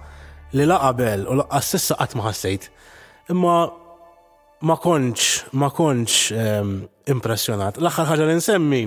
li 0.52 0.66
laqabel 0.70 1.24
u 1.32 1.34
laqqas 1.40 1.68
sissa 1.74 1.96
qatt 1.98 2.14
ma 2.16 2.28
ħassejt. 2.30 2.64
Imma 3.34 3.56
ma 4.66 4.78
konċ, 4.82 5.52
ma 5.54 5.70
konċ 5.70 6.34
ehm, 6.34 6.72
impressionat. 7.14 7.78
l 7.78 7.86
axħar 7.90 8.08
ħagġa 8.10 8.26
li 8.26 8.38
nsemmi 8.40 8.82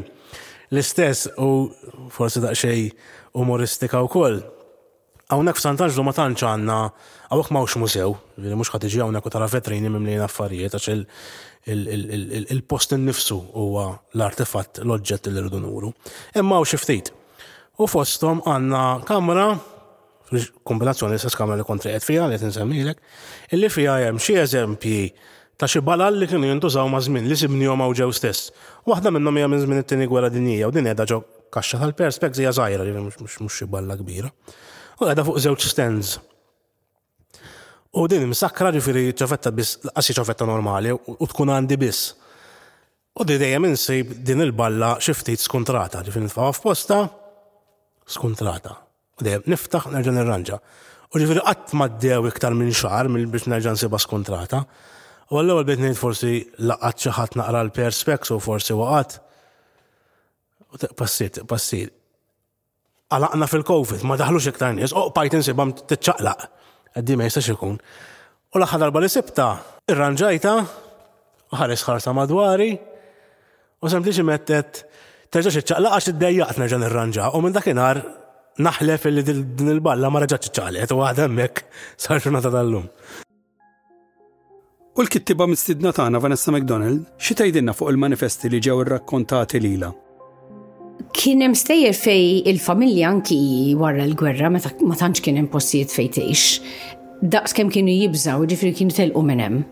l-istess 0.72 1.28
u 1.38 1.70
forsi 2.10 2.42
daqxej 2.42 2.88
umoristika 3.38 4.00
u 4.02 4.08
koll. 4.10 4.40
Għawnek 5.30 5.54
f'Santanġlu 5.58 6.02
ma 6.02 6.10
tanċ 6.14 6.42
għanna, 6.46 6.78
għawek 7.30 7.52
mawx 7.54 7.76
mużew 7.78 8.10
li 8.10 8.16
jiġifieri 8.16 8.58
mux 8.58 8.72
ħatiġi 8.74 9.02
għawnek 9.04 9.26
u 9.26 9.30
tara 9.30 9.46
vetrini 9.50 9.90
mimlin 9.92 10.22
affarijiet, 10.26 10.74
għax 10.74 10.90
il-post 12.50 12.96
nifsu 12.98 13.38
huwa 13.54 13.90
l-artefatt, 14.16 14.82
l-oġġett 14.82 15.30
li 15.30 15.38
rridu 15.38 15.60
nuru. 15.62 15.92
Imma 16.34 16.58
u 16.58 16.66
xiftit. 16.66 17.12
U 17.78 17.86
fostom 17.86 18.40
għanna 18.42 18.84
kamra 19.06 19.52
kombinazzjoni 20.66 21.18
s 21.18 21.34
kamra 21.36 21.58
li 21.58 21.64
kontri 21.66 21.92
għed 21.94 22.06
fija, 22.06 22.26
li 22.26 22.38
t-nsemmilek, 22.38 22.98
illi 23.54 23.68
fija 23.70 23.98
jem 24.00 24.18
xie 24.22 24.42
eżempji 24.42 25.02
ta' 25.60 25.68
xi 25.68 25.80
balal 25.84 26.16
li 26.16 26.26
kienu 26.28 26.48
jintużaw 26.48 26.88
ma' 26.88 27.02
żmien 27.04 27.26
li 27.28 27.36
sibnihom 27.36 27.82
hawn 27.84 27.96
ġew 27.98 28.12
stess. 28.16 28.46
Waħda 28.88 29.10
minnhom 29.12 29.36
hija 29.36 29.48
minn 29.52 29.60
żmien 29.60 29.82
it-tieni 29.82 30.06
gwerra 30.08 30.30
dinjija 30.32 30.70
u 30.70 30.72
din 30.72 30.86
qiegħda 30.88 31.04
ġew 31.10 31.18
kaxxa 31.52 31.80
tal-perspekt 31.82 32.38
hija 32.40 32.52
żgħira 32.56 32.86
li 32.86 32.94
mhux 32.96 33.58
xi 33.58 33.68
balla 33.68 33.96
kbira. 34.00 34.30
U 34.96 35.04
qiegħda 35.04 35.24
fuq 35.26 35.42
żewġ 35.44 35.66
stands. 35.68 36.14
U 37.92 38.06
din 38.08 38.24
msakra 38.30 38.70
ġifieri 38.72 39.10
ċofetta 39.12 39.52
biss 39.52 39.82
laqas 39.90 40.08
ċofetta 40.16 40.46
normali 40.48 40.94
u 40.94 41.28
tkun 41.28 41.52
għandi 41.52 41.76
biss. 41.82 42.14
U 43.20 43.26
di 43.28 43.36
dejjem 43.42 43.68
insib 43.68 44.14
din 44.24 44.40
il-balla 44.46 44.94
xi 45.02 45.12
ftit 45.18 45.44
skuntrata, 45.44 46.00
ġifieri 46.06 46.24
nitfgħu 46.28 46.54
f'posta 46.56 47.02
skuntrata. 48.14 48.78
U 49.20 49.28
dejjem 49.28 49.44
niftaħ 49.52 49.90
nerġa' 49.98 50.16
nirranġa. 50.20 50.60
U 51.12 51.20
ġifieri 51.20 51.44
qatt 51.44 51.76
ma 51.76 51.90
ddew 52.00 52.24
iktar 52.32 52.56
minn 52.56 52.72
xahar 52.72 53.12
mill 53.12 53.28
biex 53.28 53.50
nerġa' 53.52 53.76
nsibha 53.76 54.00
skuntrata. 54.00 54.62
U 55.30 55.38
għallu 55.38 55.60
għalbet 55.60 55.78
nejt 55.84 55.98
forsi 56.00 56.30
laqat 56.66 57.04
xaħat 57.04 57.36
naqra 57.38 57.60
l-perspex 57.62 58.32
u 58.34 58.40
forsi 58.42 58.74
waqat. 58.74 59.12
Passit, 60.98 61.38
passit. 61.50 61.94
Għalaqna 63.14 63.46
fil-Covid, 63.50 64.02
ma 64.06 64.16
daħlux 64.18 64.48
iktar 64.52 64.74
nies, 64.74 64.90
u 64.94 64.98
oh, 64.98 65.12
pajtin 65.14 65.42
sibam 65.46 65.70
t-ċaqlaq. 65.78 66.42
Għaddi 66.98 67.16
ma 67.18 67.28
jistax 67.30 67.52
ikun. 67.54 67.78
U 67.78 68.58
laħħa 68.64 68.80
darba 68.82 69.02
li 69.04 69.10
sibta, 69.10 69.48
irranġajta, 69.90 70.56
ħares 71.60 71.86
ħarsa 71.86 72.14
madwari, 72.18 72.72
u 73.82 73.90
sempliċi 73.94 74.26
mettet, 74.26 74.82
terġax 75.30 75.60
iċċaqla 75.62 75.94
għax 75.94 76.10
id-dejjaqt 76.16 76.62
nerġa' 76.64 76.82
nirranġa. 76.84 77.30
U 77.38 77.44
minn 77.46 77.54
dakinhar 77.54 78.02
naħlef 78.58 79.10
li 79.14 79.22
din 79.32 79.74
il-balla 79.78 80.10
ma 80.10 80.24
reġgħetx 80.26 80.50
iċċaqlet 80.50 80.96
u 80.98 81.02
għademmek 81.06 81.64
sarġuna 82.02 82.42
ta' 82.42 82.54
tal-lum. 82.58 82.90
U 85.00 85.02
l-kittiba 85.06 85.46
mistidna 85.48 85.94
tagħna 85.96 86.18
Vanessa 86.20 86.50
McDonald 86.52 87.06
xi 87.24 87.32
tgħidilna 87.38 87.72
fuq 87.72 87.88
il-manifesti 87.94 88.50
li 88.52 88.58
ġew 88.60 88.82
ir-rakkontati 88.82 89.60
lilha. 89.64 89.88
Kien 91.16 91.40
hemm 91.40 91.54
stejjer 91.56 91.96
fej 91.96 92.26
il-familja 92.52 93.06
anki 93.08 93.38
wara 93.80 94.02
l-gwerra 94.04 94.50
ma 94.52 94.58
tantx 94.60 95.24
kien 95.24 95.40
hemm 95.40 95.48
postijiet 95.54 95.94
fejn 95.96 96.10
tgħix. 96.18 96.44
Daqs 97.32 97.56
kemm 97.56 97.72
kienu 97.72 97.94
jibżaw, 97.96 98.44
ġifri 98.52 98.74
kienu 98.82 98.98
telqu 99.00 99.24
minn 99.24 99.40
hemm. 99.46 99.62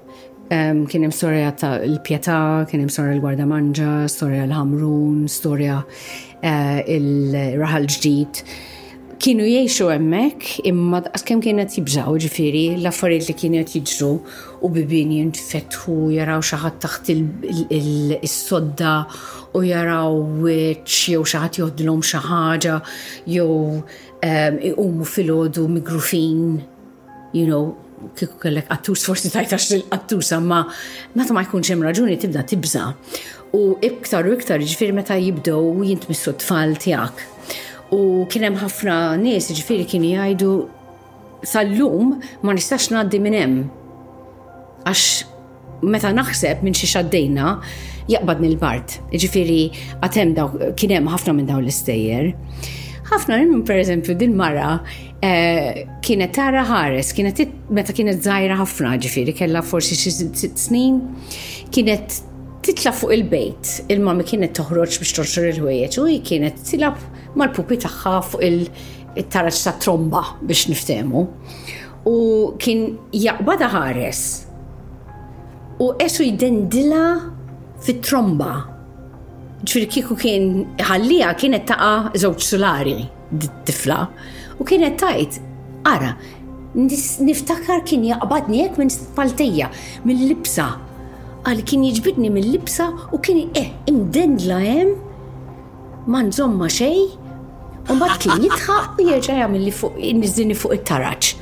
Um, 0.49 0.83
kien 0.89 1.05
hemm 1.05 1.13
storja 1.13 1.53
ta' 1.61 1.75
l-pjetà, 1.85 2.41
kien 2.73 2.87
hemm 2.87 2.95
storja 2.95 3.19
l-gwarda 3.19 3.51
manġa, 3.53 3.93
storja 4.09 4.47
l-ħamrun, 4.49 5.27
storja 5.29 5.83
uh, 5.85 6.75
il-raħal 6.97 7.91
ġdid 7.99 8.45
kienu 9.19 9.45
jiexu 9.49 9.87
emmek, 9.91 10.45
imma 10.69 11.01
għaskem 11.11 11.41
kienet 11.43 11.75
jibżaw 11.75 12.15
ġifiri, 12.23 12.63
l-affarijiet 12.79 13.27
li 13.29 13.35
kienet 13.41 13.73
jġru 13.75 14.11
u 14.65 14.71
bibin 14.75 15.11
jintfetħu, 15.17 15.97
jaraw 16.15 16.43
xaħat 16.47 16.79
taħt 16.85 17.11
il-sodda 17.17 18.93
u 19.59 19.63
jaraw 19.67 20.15
wieċ, 20.45 21.01
jew 21.15 21.25
xaħat 21.33 21.59
joħdlom 21.63 22.05
xaħġa, 22.13 22.77
jew 23.35 23.49
ehm, 23.51 24.61
umu 24.87 25.09
fil-ħodu 25.15 25.65
migrufin, 25.77 26.45
you 27.35 27.47
know, 27.51 27.65
kiku 28.19 28.39
kellek 28.45 28.71
għattus 28.71 29.09
forsi 29.09 29.33
tajtax 29.35 29.73
il-għattus, 29.81 30.31
ma 30.47 30.63
meta 31.19 31.35
ma 31.35 31.43
jkunx 31.49 31.73
hemm 31.75 31.83
raġuni 31.89 32.15
tibda 32.23 32.47
tibża. 32.47 32.85
U 33.59 33.71
iktar 33.83 34.29
u 34.29 34.37
iktar 34.39 34.63
ġifiri 34.63 34.95
meta 35.01 35.19
jibdow 35.19 35.81
jintmissu 35.89 36.37
t-tfal 36.39 36.79
tiegħek. 36.85 37.27
U 37.91 38.27
kienem 38.31 38.57
ħafna 38.61 38.97
nies 39.23 39.49
ġifiri 39.57 39.87
kien 39.89 40.05
jgħidu 40.05 40.49
sal-lum 41.49 42.17
ma 42.45 42.55
nistax 42.57 42.91
naddi 42.93 43.21
minn 43.23 43.37
hemm. 43.39 43.63
Għax 44.85 45.05
meta 45.87 46.11
naħseb 46.13 46.65
minn 46.67 46.77
xi 46.77 46.89
xaddejna 46.91 47.53
jaqbadni 48.13 48.51
l-bart. 48.53 48.99
Ġifiri 49.15 49.61
għatem 50.05 50.35
daw 50.37 50.61
kienem 50.77 51.09
ħafna 51.13 51.37
minn 51.39 51.49
daw 51.49 51.63
l-istejjer. 51.63 52.33
Ħafna 53.09 53.39
minn 53.41 53.63
per 53.65 53.81
eżempju 53.81 54.19
din 54.21 54.37
mara 54.37 54.75
eh, 55.25 55.87
kienet 56.05 56.35
tara 56.37 56.67
ħares, 56.69 57.15
kienet 57.17 57.47
meta 57.73 57.97
kienet 57.97 58.21
zaħira 58.25 58.59
ħafna 58.61 58.99
ġifiri, 59.01 59.33
kella 59.39 59.63
forsi 59.65 59.97
xi 59.97 60.29
snin, 60.61 61.01
kienet 61.73 62.21
titla 62.63 62.93
fuq 62.93 63.13
il-bejt, 63.15 63.85
il-mami 63.93 64.25
kienet 64.27 64.55
toħroġ 64.59 64.97
biex 65.01 65.13
torxor 65.17 65.47
il-ħwejjeġ 65.53 65.99
u 66.03 66.07
kienet 66.27 66.61
tilab 66.67 66.99
mal-pupi 67.39 67.79
tagħha 67.85 68.13
fuq 68.27 68.49
il-taraċ 68.49 69.63
ta' 69.67 69.75
tromba 69.83 70.23
biex 70.41 70.69
niftemu. 70.73 71.23
U 72.11 72.17
kien 72.59 72.83
jaqbada 73.15 73.69
ħares 73.75 74.23
u 75.83 75.93
esu 76.03 76.27
jidendila 76.27 77.05
fit-tromba. 77.85 78.53
Ġifir 79.63 79.89
kiku 79.93 80.15
kien 80.15 80.49
ħallija 80.89 81.33
kienet 81.39 81.65
taqa 81.69 82.11
żewġ 82.23 82.43
solari 82.47 82.99
tifla 83.67 84.03
u 84.59 84.67
kienet 84.67 84.99
tajt 85.03 85.41
ara 85.91 86.13
niftakar 86.79 87.83
kien 87.87 88.05
jaqbadni 88.07 88.63
jek 88.65 88.77
minn 88.79 88.93
spaltija, 88.95 89.71
minn 90.07 90.23
libsa, 90.31 90.69
għal 91.47 91.61
kien 91.69 91.85
jiġbidni 91.87 92.31
mill-libsa 92.35 92.89
u 93.15 93.21
kien 93.23 93.45
eh 93.59 93.69
imdendla 93.91 94.59
hemm 94.65 94.95
ma 96.11 96.23
nżomma 96.27 96.67
xej 96.73 97.05
u 97.89 97.97
mbagħad 97.97 98.23
kien 98.25 98.47
jitħaq 98.49 98.99
u 98.99 99.07
jerġa' 99.13 99.51
mill 99.53 99.69
li 99.69 99.75
fuq 99.75 99.99
nizzini 100.19 100.57
fuq 100.59 100.79
it 100.81 100.89
taraċ 100.91 101.37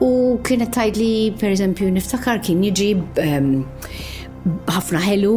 U 0.00 0.38
kien 0.40 0.62
li, 0.62 0.66
tgħidli 0.72 1.08
pereżempju 1.36 1.90
niftakar 1.92 2.38
kien 2.40 2.62
jiġi 2.64 2.94
ħafna 4.72 5.02
ħelu 5.04 5.32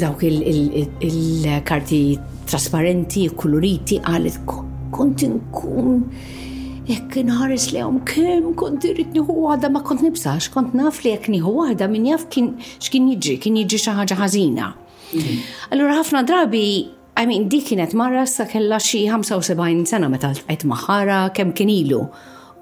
dawk 0.00 0.24
il-karti 0.24 2.00
trasparenti, 2.48 3.26
koloriti, 3.36 3.98
għalet 4.00 4.40
konti 4.90 5.28
nkun 5.34 6.00
jekk 6.86 7.16
nħares 7.26 7.72
għom 7.80 7.96
kemm 8.06 8.50
kont 8.58 8.84
irrid 8.88 9.14
nieħu 9.16 9.36
għada 9.54 9.70
ma 9.72 9.80
kont 9.82 10.02
nibsax, 10.04 10.50
kont 10.54 10.74
naf 10.78 11.00
li 11.02 11.12
jekk 11.12 11.28
nieħu 11.34 11.54
waħda 11.60 11.88
min 11.90 12.04
jaf 12.12 12.26
kien 12.32 12.50
x'kien 12.78 13.08
jġi, 13.16 13.36
kien 13.42 13.58
jġi 13.60 13.80
xi 13.82 13.94
ħaġa 13.98 14.18
ħażina. 14.20 14.68
Mhm. 15.12 15.50
Allura 15.72 15.96
ħafna 16.02 16.22
drabi 16.26 16.64
I 17.16 17.24
mean, 17.24 17.46
di 17.48 17.62
kienet 17.64 17.94
marra 17.96 18.26
sa 18.28 18.44
kella 18.44 18.76
xi 18.78 19.06
75 19.08 19.86
sena 19.88 20.10
meta 20.12 20.30
ltqajt 20.34 20.66
maħara 20.68 21.20
kemm 21.32 21.54
kien 21.56 21.70
ilu. 21.72 22.02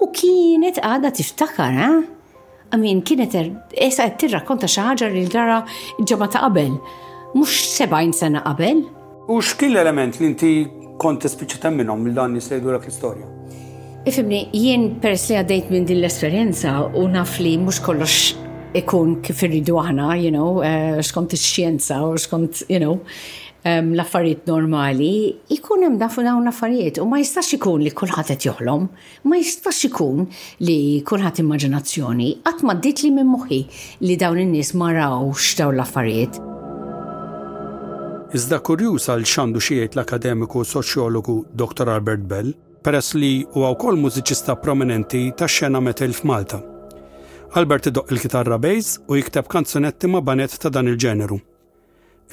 U 0.01 0.07
kienet 0.15 0.79
għada 0.79 1.11
tiftakar, 1.11 1.75
eh? 1.75 2.05
I 2.73 2.77
mean, 2.79 3.01
kienet 3.07 3.35
er, 3.39 3.49
esa 3.75 4.07
qed 4.07 4.15
tirrakkonta 4.25 4.69
xi 4.71 4.79
ħaġa 4.87 5.11
li 5.11 5.25
dara 5.31 5.59
ġemma 5.99 6.29
ta' 6.33 6.41
qabel, 6.47 6.79
mhux 7.33 7.67
70 7.83 8.15
sena 8.15 8.45
qabel. 8.47 8.85
U 9.27 9.41
x'kien 9.43 9.75
element 9.75 10.17
li 10.23 10.31
inti 10.31 10.53
kont 11.03 11.19
tispiċċa 11.27 11.69
minnom 11.75 12.07
il 12.07 12.15
dan 12.15 12.39
jisejdu 12.39 12.71
l-istorja? 12.71 13.27
Ifimni, 14.05 14.39
jien 14.53 14.83
pers 15.01 15.23
li 15.31 15.35
għaddejt 15.39 15.69
minn 15.73 15.87
din 15.89 15.97
l-esperienza 16.03 16.75
u 17.01 17.07
naf 17.09 17.39
li 17.41 17.55
mux 17.57 17.79
kollox 17.81 18.17
ikun 18.77 19.15
kif 19.25 19.39
irridu 19.47 19.79
għana, 19.81 20.11
you 20.21 20.29
know, 20.29 20.59
uh, 20.59 20.65
eh, 20.67 21.01
skont 21.03 21.33
ix-xjenza 21.33 21.97
u 22.05 22.13
skont, 22.21 22.59
you 22.69 22.77
know, 22.83 22.99
um, 23.65 23.89
l-affarijiet 23.95 24.45
normali, 24.51 25.09
ikun 25.55 25.87
hemm 25.87 25.97
dafu 25.97 26.21
dawn 26.27 26.45
l-affarijiet 26.45 26.99
u 27.01 27.07
ma 27.09 27.17
jistax 27.23 27.49
ikun 27.57 27.81
li 27.87 27.95
kulħadd 27.97 28.29
qed 28.35 28.45
joħlom, 28.45 28.85
ma 29.25 29.39
jistax 29.41 29.87
ikun 29.89 30.21
li 30.69 30.77
kulħadd 31.01 31.41
immaġinazzjoni, 31.41 32.29
qatt 32.45 32.61
ma 32.67 32.77
ddit 32.77 33.01
li 33.07 33.09
minn 33.15 33.33
moħħi 33.33 33.61
li 34.05 34.19
dawn 34.21 34.43
in-nies 34.45 34.75
ma 34.77 34.91
rawx 34.99 35.55
dawn 35.63 35.79
l-affarijiet. 35.79 36.37
Iżda 38.37 38.61
kurjuż 38.69 39.09
għal 39.15 39.25
xandu 39.31 39.63
xiejt 39.63 39.97
l-akademiku 39.97 40.61
soċjologu 40.67 41.39
Dr. 41.57 41.89
Albert 41.95 42.27
Bell 42.29 42.53
peress 42.85 43.13
li 43.17 43.41
huwa 43.55 43.71
wkoll 43.73 43.97
mużiċista 43.97 44.55
prominenti 44.61 45.31
tax-xena 45.33 45.79
metal 45.81 46.11
f'Malta. 46.13 46.57
Albert 47.57 47.87
idoq 47.89 48.11
il-kitarra 48.13 48.59
bejz 48.61 48.91
u 49.09 49.15
jikteb 49.17 49.47
kanzunetti 49.49 50.07
ma' 50.11 50.21
banet 50.21 50.53
ta' 50.61 50.69
dan 50.69 50.91
il-ġeneru. 50.91 51.39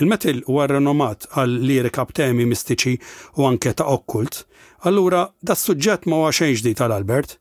Il-metal 0.01 0.43
huwa 0.45 0.67
renomat 0.69 1.25
għal 1.33 1.57
lirika 1.69 2.05
b'temi 2.09 2.45
mistiċi 2.51 2.93
u 3.41 3.47
anke 3.49 3.73
ta' 3.79 3.87
okkult, 3.95 4.43
allura 4.91 5.23
da' 5.41 5.57
suġġett 5.57 6.05
ma' 6.13 6.29
xejn 6.37 6.59
ġdid 6.61 6.81
tal-Albert, 6.83 7.39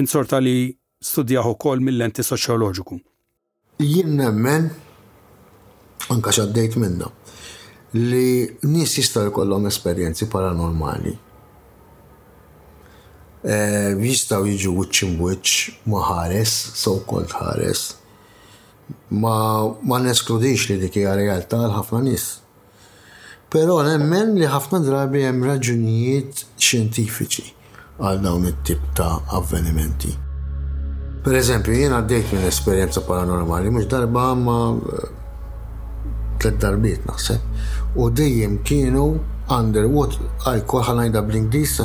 insorta 0.00 0.40
li 0.40 0.56
studjaħu 1.10 1.52
kol 1.60 1.84
mill-lenti 1.84 2.24
soċjoloġiku. 2.24 2.96
Jien 3.84 4.16
nemmen, 4.22 4.70
anka 6.16 6.32
xaddejt 6.32 6.80
minna, 6.80 7.12
li 8.00 8.48
nis 8.72 8.96
jistaw 9.02 9.28
jkollhom 9.28 9.68
esperjenzi 9.68 10.30
paranormali 10.32 11.16
Ehm, 13.44 14.00
jistaw 14.00 14.46
jiġu 14.48 14.70
witch 14.72 15.04
in 15.04 15.18
witch 15.20 15.68
ma 15.84 16.00
ħares, 16.00 16.48
so-called 16.80 17.28
ħares. 17.36 17.92
Ma, 19.20 19.68
ma 19.84 19.98
neskludix 20.00 20.70
li 20.70 20.78
dik 20.80 20.96
hija 20.96 21.12
realtà 21.18 21.58
għal 21.60 21.74
ħafna 21.76 22.00
nies. 22.06 22.24
Però 23.52 23.82
nemmen 23.84 24.32
li 24.40 24.48
ħafna 24.48 24.80
drabi 24.84 25.26
hemm 25.28 25.44
raġunijiet 25.44 26.40
xjentifiċi 26.56 27.44
għal 28.00 28.22
dawn 28.24 28.48
it-tip 28.48 28.86
ta' 28.96 29.20
avvenimenti. 29.36 30.14
Per 31.24 31.36
eżempju, 31.36 31.76
jien 31.76 31.92
għaddejt 31.98 32.32
minn 32.38 32.48
esperjenza 32.48 33.04
paranormali, 33.06 33.70
mhux 33.76 33.90
darba 33.92 34.30
ma 34.40 34.56
tliet 36.40 36.58
darbiet 36.64 37.04
naħseb. 37.04 38.00
U 38.00 38.08
dejjem 38.10 38.58
kienu 38.64 39.06
underwater, 39.52 40.32
għal 40.48 40.64
kolħanajda 40.72 41.22
bl-Inglis 41.28 41.78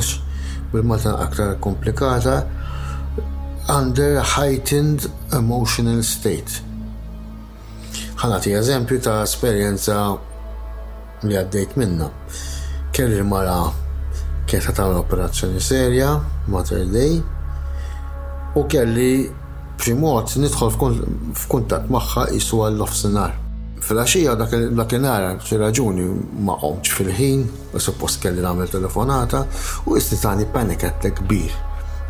bil 0.72 0.82
malta 0.86 1.18
aktar 1.26 1.58
komplikata 1.66 2.46
under 3.68 4.20
heightened 4.34 5.02
emotional 5.38 5.98
state. 6.02 6.52
Ħanati 8.20 8.52
eżempju 8.58 9.00
ta' 9.02 9.22
esperjenza 9.24 9.96
li 11.26 11.34
għaddejt 11.40 11.74
minna. 11.80 12.06
Kelli 12.94 13.22
mara 13.26 13.58
kienet 14.50 14.72
ta' 14.76 14.86
operazzjoni 15.00 15.60
serja, 15.62 16.14
Mater 16.52 16.86
Day, 16.94 17.18
u 18.54 18.64
kelli 18.70 19.26
primot 19.80 20.36
nidħol 20.38 20.74
f'kuntatt 21.38 21.90
magħha 21.90 22.28
jiswa 22.36 22.68
l 22.74 22.82
ofsenar 22.84 23.39
Fil-axija 23.86 24.34
dakinara, 24.70 25.32
xi 25.40 25.56
raġuni 25.56 26.04
ma 26.44 26.52
fil-ħin, 26.92 27.44
suppost 27.80 28.20
kelli 28.22 28.42
nagħmel 28.44 28.68
telefonata, 28.68 29.40
u 29.88 29.96
istitani 29.96 30.44
panic 30.52 30.84
attack 30.84 31.22
kbir. 31.24 31.54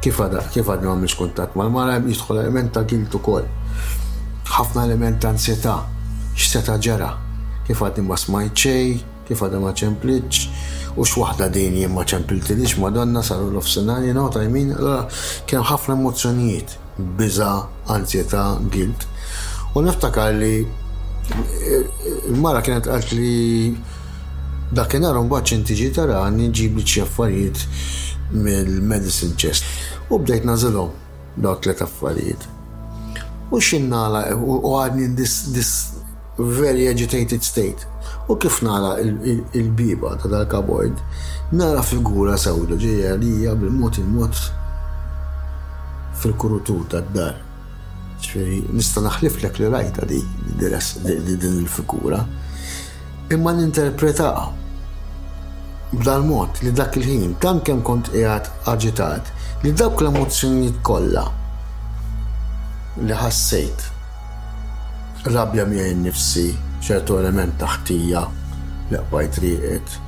Kif 0.02 0.18
għadna 0.20 0.90
għamilx 0.90 1.14
ma' 1.20 1.46
mal-mara 1.54 2.00
jidħol 2.00 2.40
element 2.42 2.72
ta' 2.74 2.82
gilt 2.84 3.14
ukoll. 3.14 3.46
Ħafna 4.50 4.86
element 4.88 5.20
ta' 5.22 5.34
x 5.36 5.66
x'seta' 6.34 6.78
ġera. 6.80 7.10
kif 7.66 7.82
għadni 7.86 8.02
ma 8.02 8.16
smajċej, 8.16 8.94
kif 9.28 9.42
għadha 9.46 9.60
ma 9.62 9.70
ċempliċ, 9.70 10.48
u 10.96 11.04
x 11.04 11.12
x-wahda 11.12 11.46
din 11.54 11.74
jien 11.78 11.92
ma 11.94 12.02
ċempliltilix 12.02 12.78
madonna 12.82 13.22
saru 13.22 13.50
l-ofsenan, 13.52 14.08
no, 14.16 14.28
ta' 14.28 14.42
jmin, 14.42 14.72
Kien 15.46 15.62
ħafna 15.62 15.94
emozzjonijiet, 15.94 16.72
biża, 17.16 17.52
ansjetà, 17.94 18.48
gilt. 18.74 19.06
U 19.76 19.82
niftakar 19.86 20.34
li 20.34 20.66
il-mara 22.30 22.62
kienet 22.64 22.88
għalt 22.90 23.12
li 23.16 23.72
dakinar 24.78 25.18
un 25.20 25.28
bħat 25.30 25.50
ċintiġi 25.52 25.88
tara 25.96 26.22
ġib 26.30 26.78
li 26.80 26.84
ċaffarijiet 26.94 27.62
mill-medicine 28.46 29.36
chest. 29.36 29.64
U 30.10 30.18
bdejt 30.18 30.44
nazilom 30.46 30.92
daw 31.36 31.56
tlet 31.62 31.82
affarijiet. 31.82 32.46
U 33.50 33.58
xinnala, 33.58 34.26
u 34.34 34.60
għadni 34.78 35.12
this 35.18 35.72
very 36.38 36.88
agitated 36.88 37.42
state. 37.44 37.86
U 38.30 38.36
kif 38.38 38.60
nara 38.62 38.96
il-biba 39.02 40.16
ta' 40.22 40.30
dal-kabord, 40.30 40.94
nara 41.52 41.82
figura 41.82 42.38
sawda 42.38 42.78
ġeja 42.80 43.16
li 43.18 43.34
bil-mot 43.58 43.98
il-mot 44.02 44.34
fil-kurutur 46.20 46.86
tad-dar 46.94 47.49
ċveri, 48.20 48.60
nista 48.76 49.00
naħlif 49.04 49.38
l 49.40 49.50
li 49.58 49.68
rajta 49.72 50.04
di 50.06 50.20
din 50.60 51.60
il-figura, 51.62 52.20
imma 53.34 53.52
ninterpreta 53.56 54.30
b'dal-mod 55.92 56.60
li 56.64 56.72
dak 56.74 56.96
il-ħin, 57.00 57.34
tam 57.42 57.60
kem 57.66 57.80
kont 57.82 58.12
qiegħed 58.14 58.68
aġitat, 58.72 59.32
li 59.64 59.72
dawk 59.76 60.02
l 60.04 60.10
emozjoni 60.12 60.68
kollha 60.86 61.24
li 63.00 63.16
ħassejt 63.16 63.88
rabja 65.30 65.64
mija 65.68 65.90
nnifsi, 65.94 66.46
ċertu 66.84 67.18
element 67.22 67.58
taħtija 67.60 68.22
li 68.90 68.98
għabajt 69.00 69.40
riqet, 69.44 69.98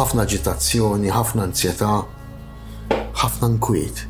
ħafna 0.00 0.24
aġitazzjoni, 0.24 1.12
ħafna 1.14 1.44
ansjeta, 1.48 1.92
ħafna 3.22 3.52
nkwiet 3.54 4.08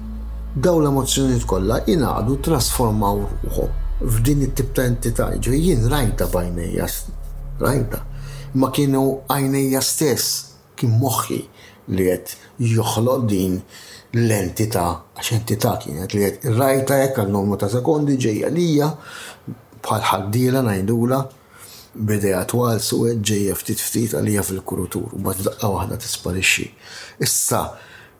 daw 0.55 0.79
l-emozzjoniet 0.79 1.43
kollha 1.51 1.81
jingħadu 1.89 2.37
trasformaw 2.47 3.25
ruħhom 3.43 4.05
f'din 4.05 4.43
it-tip 4.47 4.71
ta' 4.77 4.85
entità, 4.87 5.27
ġej 5.43 5.59
jien 5.69 5.87
rajta 5.91 6.29
b'għajnejja 6.31 6.87
rajta. 7.63 8.01
Ma 8.59 8.71
kienu 8.75 9.03
għajnejja 9.31 9.81
stess 9.83 10.37
kien 10.79 10.93
moħħi 11.01 11.41
li 11.95 12.07
qed 12.07 12.39
joħloq 12.71 13.25
din 13.31 13.57
l-entità 14.15 14.87
għax 15.19 15.31
entità 15.41 15.73
kienet 15.83 16.15
li 16.15 16.23
qed 16.23 16.47
rajta 16.55 17.01
hekk 17.03 17.23
għal 17.25 17.35
numru 17.35 17.59
ta' 17.59 17.71
sekondi 17.75 18.15
ġejja 18.27 18.51
lija 18.55 18.93
bħal 19.85 20.07
ħaddiela 20.13 20.63
ngħidula 20.69 21.19
bidea 21.95 22.45
twal 22.51 22.79
suwed 22.83 23.27
ġejja 23.27 23.59
ftit 23.59 23.83
ftit 23.83 24.15
għalija 24.21 24.47
fil-kurutur 24.53 25.19
u 25.19 25.25
bad 25.27 25.43
waħda 25.65 25.99
tisparixxi. 26.05 26.69
Issa 27.27 27.65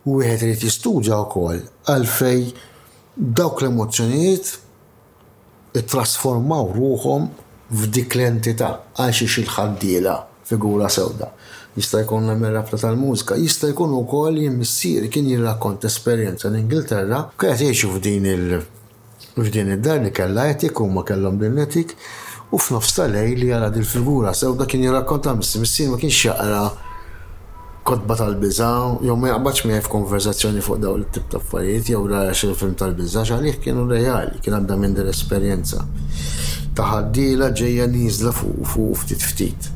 u 0.05 0.19
wieħed 0.19 0.43
rrit 0.45 0.63
jistudja 0.65 1.15
wkoll 1.25 1.61
għalfej 1.89 2.41
dawk 3.39 3.61
l-emozzjonijiet 3.63 4.51
ittrasformaw 5.81 6.69
ruħom 6.75 7.25
f'dik 7.79 8.17
l-entità 8.19 8.69
għal 9.01 9.15
xi 9.25 9.47
figura 10.45 10.87
sewda. 10.93 11.31
Jista' 11.75 12.03
jkun 12.03 12.27
namera 12.29 12.59
fla 12.63 12.77
tal-mużika, 12.77 13.33
jista' 13.41 13.71
jkun 13.71 13.95
ukoll 13.97 14.37
jimmissier 14.43 15.07
kien 15.11 15.25
jirrakkont 15.27 15.87
esperjenza 15.89 16.51
l-Ingilterra 16.51 17.23
kienet 17.33 17.63
jgħixu 17.65 17.89
f'din 17.95 18.27
il- 18.29 18.61
f'din 19.41 19.73
id-dar 19.73 20.03
li 20.05 20.11
kellha 20.13 20.45
etik 20.51 20.77
huma 20.83 21.01
ma 21.01 21.03
kellhom 21.07 21.39
din 21.41 21.57
etik 21.65 21.95
u 22.53 22.61
f'nofs 22.61 22.93
tal-lej 22.99 23.33
li 23.41 23.49
għala 23.55 23.71
dil-figura 23.73 24.33
sewda 24.37 24.69
kien 24.69 24.85
jirrakkonta 24.85 25.33
missi 25.35 25.59
missin 25.63 25.89
ma 25.91 25.97
kienx 25.97 26.21
jaqra 26.29 26.67
kotba 27.85 28.15
tal-biża, 28.17 28.67
jew 29.05 29.15
ma 29.19 29.27
jaqbadx 29.29 29.65
miegħi 29.69 29.81
f'konverzazzjoni 29.85 30.61
fuq 30.65 30.79
dawn 30.81 31.03
it-tip 31.05 31.27
ta' 31.29 31.37
affarijiet 31.37 31.91
jew 31.91 31.99
ra 32.09 32.21
xil-film 32.39 32.71
tal-biża 32.81 33.21
għalih 33.35 33.59
kienu 33.61 33.83
reali, 33.91 34.39
kien 34.41 34.55
għandha 34.57 34.77
minn 34.81 34.95
din 34.97 35.11
esperjenza. 35.11 35.83
Ta' 36.75 36.87
ħaddiela 36.89 37.51
ġejja 37.61 37.85
niżla 37.93 38.33
fuq 38.33 38.97
ftit 39.03 39.21
ftit. 39.29 39.69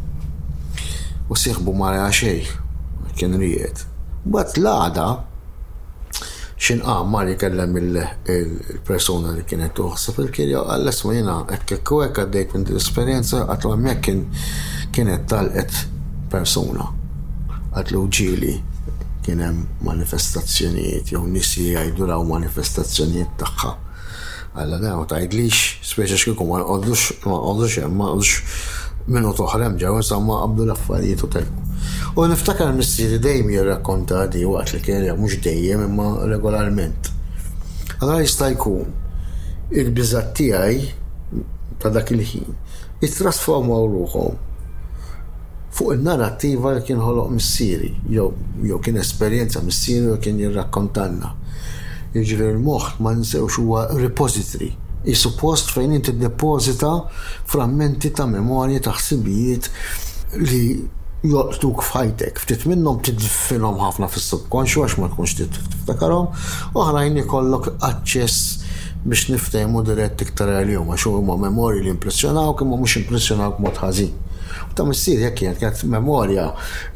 U 1.29 1.37
siħbu 1.37 1.75
ma 1.77 1.91
reha 1.93 2.07
xejn, 2.19 2.49
kien 3.19 3.37
rijiet. 3.37 3.83
Bat 4.25 4.57
l-għada, 4.57 5.07
xinqam 6.65 7.13
ma 7.13 7.21
li 7.29 7.37
kellem 7.43 7.77
il-persona 7.83 9.37
li 9.37 9.45
kienet 9.51 9.75
tuħseb 9.77 10.23
il-kirja, 10.25 10.65
għallas 10.65 11.05
ma 11.05 11.13
jena 11.19 11.37
ekkekku 11.59 12.01
ekk 12.07 12.23
għaddejt 12.25 12.57
minn 12.57 12.65
l-esperienza, 12.73 13.45
għatlu 13.45 13.75
għemmek 13.77 14.15
kienet 14.97 15.29
talqet 15.29 15.83
persona 16.33 16.95
għatlu 17.75 17.99
ġili 18.17 18.53
kien 19.25 19.41
hemm 19.43 19.65
manifestazzjonijiet 19.85 21.11
jew 21.13 21.21
nisi 21.29 21.67
jgħidu 21.73 22.07
raw 22.09 22.23
manifestazzjonijiet 22.25 23.35
tagħha. 23.41 23.73
Alla 24.59 24.79
da 24.81 24.95
u 24.97 25.05
tgħidlix 25.09 25.59
speċi 25.91 26.17
x'kieku 26.17 26.47
ma 26.49 26.63
għodux 26.65 27.03
ma 27.27 27.37
għodux 27.37 27.75
hemm 27.83 27.99
ma 28.01 28.07
għodux 28.13 28.55
minnu 29.09 29.33
toħrem 29.37 29.77
ġew 29.81 29.99
insomma 30.01 30.39
qabdu 30.45 30.65
l-affarijiet 30.69 31.23
u 31.25 31.29
telbu. 31.35 31.67
U 32.19 32.25
niftakar 32.31 32.73
mistieri 32.77 33.19
dejjem 33.23 33.53
jirrakkonta 33.53 34.25
di 34.33 34.41
waqt 34.49 34.73
li 34.73 34.81
kien 34.87 35.05
mhux 35.21 35.37
dejjem 35.45 35.85
imma 35.85 36.09
regolarment. 36.33 37.13
Allora 37.99 38.23
jista' 38.25 38.49
jkun 38.55 38.97
il-biżat 39.77 40.33
tiegħi 40.37 41.79
ta' 41.79 41.93
dak 41.93 42.09
il-ħin 42.15 42.47
jittrasformaw 43.03 43.85
ruħhom 43.93 44.45
fuq 45.79 45.95
il-narrativa 45.95 46.73
li 46.75 46.81
kien 46.83 46.99
ħoloq 47.03 47.31
missieri, 47.31 47.89
jew 48.11 48.79
kien 48.83 48.97
esperjenza 48.99 49.61
missiri 49.63 50.09
jew 50.11 50.17
kien 50.23 50.39
jirrakkontanna. 50.41 51.31
Jiġri 52.15 52.49
l-moħħ 52.55 52.99
ma 53.05 53.13
nsewx 53.19 53.61
huwa 53.63 53.83
repository 54.01 54.71
suppost 55.15 55.71
fejn 55.71 55.93
inti 55.95 56.11
depozita 56.19 56.89
frammenti 57.47 58.11
ta' 58.11 58.25
memorji 58.27 58.81
ta' 58.83 58.91
ħsibijiet 58.97 59.69
li 60.43 60.63
joqtuk 61.31 61.83
fħajtek. 61.87 62.41
Ftit 62.43 62.67
minnhom 62.69 62.99
tidfilhom 63.07 63.79
ħafna 63.79 64.09
fis-subkonxu 64.11 64.83
għax 64.83 64.99
ma 64.99 65.09
tkunx 65.13 65.37
tiftakarhom, 65.39 66.27
oħrajn 66.75 67.23
ikollok 67.23 67.73
aċċess 67.79 68.47
biex 69.07 69.29
niftehmu 69.31 69.81
dirett 69.87 70.21
iktar 70.27 70.51
għal-jum 70.57 70.91
għax 70.97 71.07
huma 71.13 71.37
memorji 71.47 71.87
li 71.87 71.93
impressjonawk 71.93 72.65
imma 72.67 72.81
mhux 72.83 72.99
impressjonaw 73.05 73.55
mod 73.63 73.79
ħażin. 73.85 74.13
U 74.71 74.75
ta' 74.75 74.85
missier 74.87 75.21
jekk 75.23 75.37
kienet 75.41 75.59
kienet 75.59 75.83
memorja 75.91 76.47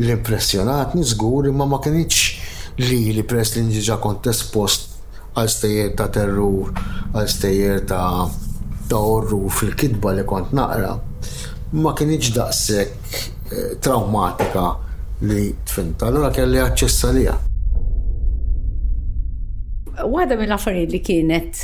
li 0.01 0.11
impressjonat 0.13 0.95
nizgur 0.97 1.47
imma 1.49 1.65
ma 1.67 1.79
kienx 1.83 2.81
li 2.81 3.01
li 3.13 3.23
press 3.29 3.55
li 3.57 3.63
nġiġa 3.67 3.97
kont 4.03 4.29
espost 4.31 4.89
għal 5.33 5.49
stejjer 5.49 5.93
ta' 5.97 6.09
terrur, 6.13 6.71
għal 7.13 7.29
stejjer 7.35 7.79
ta' 7.89 8.05
ta' 8.89 8.99
orru 9.15 9.47
fil-kidba 9.49 10.11
li 10.19 10.25
kont 10.29 10.53
naqra. 10.57 10.91
Ma 11.83 11.95
kienx 11.97 12.31
daqshekk 12.35 13.17
eh, 13.17 13.73
traumatika 13.81 14.67
li 15.25 15.49
tfinta, 15.65 16.09
allura 16.11 16.29
kelli 16.35 16.61
aċċess 16.61 17.07
għalija. 17.09 17.39
Waħda 20.09 20.35
mill-affarijiet 20.39 20.91
li 20.97 21.01
kienet 21.05 21.61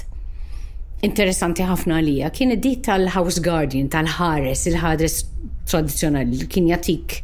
interessanti 1.07 1.63
ħafna 1.63 1.95
għalija 2.01 2.29
kien 2.35 2.51
id-dit 2.57 2.81
tal-House 2.89 3.41
Guardian, 3.43 3.87
tal-ħares, 3.91 4.65
il 4.69 4.75
ħadres 4.81 5.21
tradizjonali 5.69 6.37
li 6.39 6.47
kien 6.49 6.67
jatik 6.69 7.19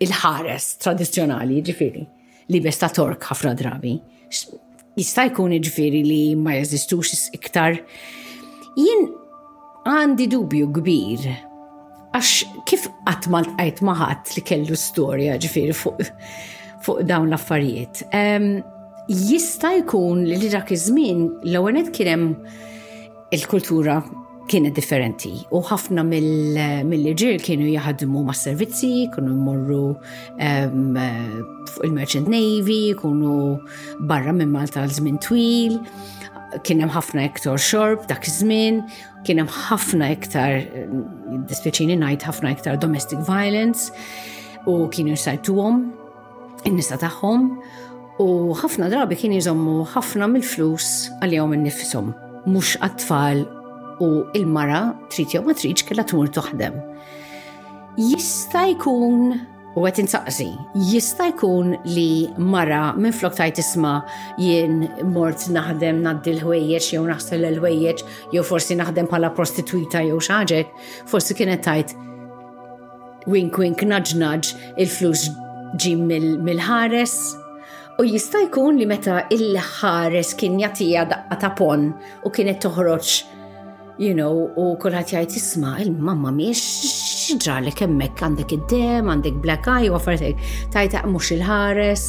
il-ħares 0.00 0.66
tradizjonali, 0.82 1.60
ġifiri, 1.66 2.04
li 2.52 2.60
besta 2.62 2.88
tork 2.94 3.24
ħafna 3.30 3.52
drabi. 3.58 3.96
Jista' 4.96 5.26
jkun 5.30 5.56
ġifiri 5.66 6.02
li 6.06 6.20
ma 6.40 6.54
jeżistux 6.56 7.26
iktar. 7.36 7.78
Jien 8.78 9.08
għandi 9.86 10.28
dubju 10.32 10.70
kbir 10.78 11.26
għax 12.16 12.60
kif 12.68 12.86
qatt 13.06 13.28
l-tqajt 13.28 13.82
maħat 13.84 14.36
li 14.38 14.44
kellu 14.48 14.78
storja 14.80 15.36
ġifiri 15.40 15.74
fuq 15.76 16.06
fuq 16.86 17.02
dawn 17.08 17.28
l-affarijiet. 17.32 18.04
Um, 18.14 18.60
jista' 19.10 19.74
jkun 19.82 20.24
li 20.30 20.50
dak 20.52 20.70
iż-żmien 20.74 21.24
l-ewwel 21.50 21.90
kien 21.94 22.12
hemm 22.12 22.38
il-kultura 23.36 23.98
kienet 24.50 24.76
differenti 24.78 25.30
u 25.54 25.60
ħafna 25.66 26.02
mill-ġir 26.06 27.42
kienu 27.42 27.66
jaħdmu 27.72 28.20
ma' 28.28 28.34
servizzi, 28.36 29.06
kienu 29.14 29.34
morru 29.34 29.96
eh, 30.42 30.68
fuq 31.72 31.88
il-Merchant 31.88 32.30
Navy, 32.30 32.78
kienu 33.00 33.56
barra 34.10 34.34
minn 34.36 34.52
Malta 34.54 34.84
l-żmien 34.84 35.18
twil, 35.24 35.78
kien 36.64 36.84
hemm 36.84 36.94
ħafna 36.94 37.26
iktar 37.32 37.58
xorb 37.58 38.06
dak 38.10 38.28
iż-żmien, 38.30 38.84
kien 39.26 39.42
hemm 39.42 39.50
ħafna 39.52 40.12
iktar 40.14 40.60
eh, 40.62 40.94
dispjaċini 41.50 41.98
ngħid 42.00 42.28
ħafna 42.30 42.54
iktar 42.54 42.78
domestic 42.82 43.26
violence 43.26 43.90
u 44.70 44.86
kienu 44.94 45.18
jsajtuhom 45.18 45.82
in-nisa 46.68 46.98
tagħhom 47.02 47.50
u 48.22 48.30
ħafna 48.62 48.90
drabi 48.94 49.18
kien 49.20 49.34
jżommu 49.36 49.80
ħafna 49.96 50.30
mill-flus 50.36 51.08
għal 51.20 51.40
n-nifisom. 51.48 52.14
mux 52.46 52.76
tfal 52.96 53.40
u 54.00 54.24
il-mara 54.34 54.80
trid 55.10 55.30
jew 55.34 55.42
ma 55.48 55.54
tridx 55.56 55.84
kellha 55.88 56.04
tmur 56.08 56.30
toħdem. 56.36 56.74
Jista' 57.96 58.66
jkun 58.74 59.22
u 59.76 59.84
qed 59.84 60.00
insaqsi, 60.02 60.48
jista' 60.90 61.30
jkun 61.30 61.74
li 61.88 62.26
mara 62.52 62.90
minn 62.96 63.14
flok 63.16 63.36
tajt 63.38 63.60
isma 63.62 63.94
jien 64.40 64.82
mort 65.14 65.46
naħdem 65.54 66.02
naddi 66.04 66.34
l-ħwejjeġ 66.36 66.90
jew 66.96 67.06
naħsel 67.08 67.48
l-ħwejjeġ 67.52 68.04
jew 68.36 68.44
forsi 68.50 68.76
naħdem 68.80 69.08
bħala 69.12 69.32
prostituita 69.38 70.04
jew 70.04 70.20
xaġek, 70.20 70.74
forsi 71.08 71.38
kienet 71.38 71.64
tajt 71.64 71.94
wink 73.32 73.56
wink 73.58 73.82
nudge 73.88 74.16
nudge 74.20 74.52
il-flus 74.76 75.26
ġi 75.80 75.96
mill-ħares. 76.04 77.16
U 77.96 78.04
jista' 78.04 78.44
jkun 78.50 78.76
li 78.76 78.84
meta 78.86 79.22
il-ħares 79.32 80.34
kien 80.36 80.60
jagħtiha 80.60 81.06
daqqa 81.14 81.40
ta' 81.46 81.54
pon 81.56 81.88
u 81.88 82.30
kienet 82.32 82.60
toħroġ 82.60 83.14
you 84.02 84.12
know, 84.20 84.36
u 84.62 84.66
kolħat 84.84 85.12
jgħajt 85.12 85.36
isma, 85.40 85.70
il-mamma 85.84 86.32
miex 86.36 87.34
li 87.64 87.72
kemmek 87.80 88.20
għandek 88.22 88.52
id-dem, 88.56 89.08
għandek 89.12 89.38
black 89.44 89.66
eye, 89.72 89.88
u 89.90 89.96
għafartek, 89.96 90.42
tajta 90.74 91.02
mux 91.10 91.30
il-ħares. 91.34 92.04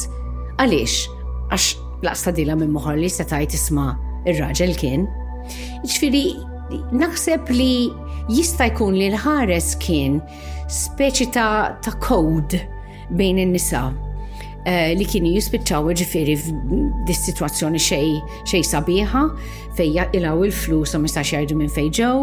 Għalix, 0.62 0.98
għax 1.50 1.68
laqsta 2.06 2.34
dila 2.36 2.54
minn 2.60 2.74
moħor 2.76 3.00
li 3.00 3.10
se 3.10 3.26
tajt 3.30 3.56
isma 3.58 3.86
il-raġel 4.30 4.74
kien. 4.78 5.06
Iċfiri, 5.88 6.24
naħseb 6.94 7.54
li 7.54 7.88
jista 8.36 8.68
jkun 8.70 8.98
li 8.98 9.08
l-ħares 9.14 9.72
kien 9.82 10.20
speċi 10.68 11.30
ta' 11.34 11.78
kod 12.04 12.60
bejn 13.16 13.46
in-nisa. 13.48 13.86
Eh, 14.68 14.90
li 15.00 15.06
kienu 15.08 15.30
jispiċċaw 15.32 15.86
ġifiri 15.96 16.34
f'dis 16.36 17.20
situazzjoni 17.24 17.78
xej 17.80 18.08
xej 18.50 18.60
sabiħa 18.68 19.22
fej 19.78 19.92
jaqilaw 19.94 20.42
il-flus 20.44 20.92
u 20.92 20.98
mistax 21.00 21.30
jgħidu 21.32 21.54
minn 21.56 21.70
fej 21.72 21.86
ġew 21.96 22.16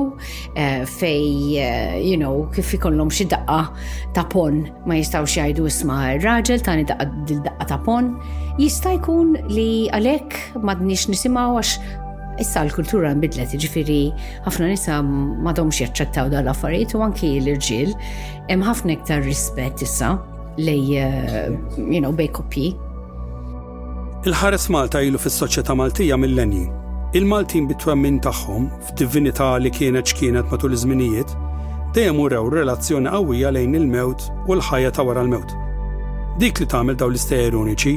eh, 0.59 0.83
fej 0.85 1.57
eh, 1.63 1.95
you 2.05 2.19
know 2.21 2.43
kif 2.53 2.69
ikollhom 2.77 3.09
xi 3.09 3.25
daqqa 3.31 3.71
ta' 4.13 4.25
pon 4.29 4.59
ma 4.85 4.99
jistgħux 4.99 5.39
jgħidu 5.39 5.65
isma' 5.71 6.21
raġel 6.21 6.61
tani 6.67 6.85
daqqa 6.91 7.65
ta' 7.73 7.81
pon 7.87 8.11
jista' 8.61 8.93
jkun 8.99 9.33
li 9.49 9.65
għalhekk 9.95 10.61
m'għadniex 10.61 11.09
nisimgħu 11.15 11.59
għax 11.61 11.77
Issa 12.35 12.65
l-kultura 12.65 13.13
nbidlet, 13.15 13.53
ġifiri, 13.63 14.09
ħafna 14.43 14.73
nisa 14.73 14.97
m'għadhomx 14.99 15.85
jaċċettaw 15.85 16.33
dal-affarijiet 16.35 16.91
u 16.99 17.05
anki 17.07 17.29
l-irġil, 17.39 17.95
hemm 18.51 18.67
ħafna 18.67 18.97
iktar 18.97 19.23
rispett 19.23 19.79
issa 19.87 20.17
lej, 20.57 20.97
uh, 20.99 21.49
you 21.93 22.01
know, 22.01 22.13
bej 22.15 22.27
kopji. 22.35 22.71
Il-ħares 24.25 24.65
Malta 24.73 25.01
ilu 25.05 25.19
fis-soċjetà 25.21 25.75
Maltija 25.77 26.15
mill 26.17 26.33
lenji 26.37 26.63
Il-Maltin 27.17 27.67
bitwemmin 27.69 28.15
tagħhom 28.25 28.63
f'divinità 28.87 29.51
li 29.61 29.69
kienet 29.71 30.09
x'kienet 30.09 30.49
matul 30.51 30.73
iż-żminijiet, 30.75 31.29
dejjem 31.95 32.17
urew 32.23 32.49
relazzjoni 32.55 33.11
qawwija 33.13 33.51
lejn 33.55 33.77
il-mewt 33.79 34.25
u 34.49 34.57
l-ħajja 34.57 34.89
ta' 34.97 35.05
wara 35.07 35.21
l-mewt. 35.27 35.53
Dik 36.41 36.59
li 36.59 36.67
tagħmel 36.73 36.97
dawn 36.99 37.13
l-istejjer 37.13 37.55
uniċi 37.61 37.95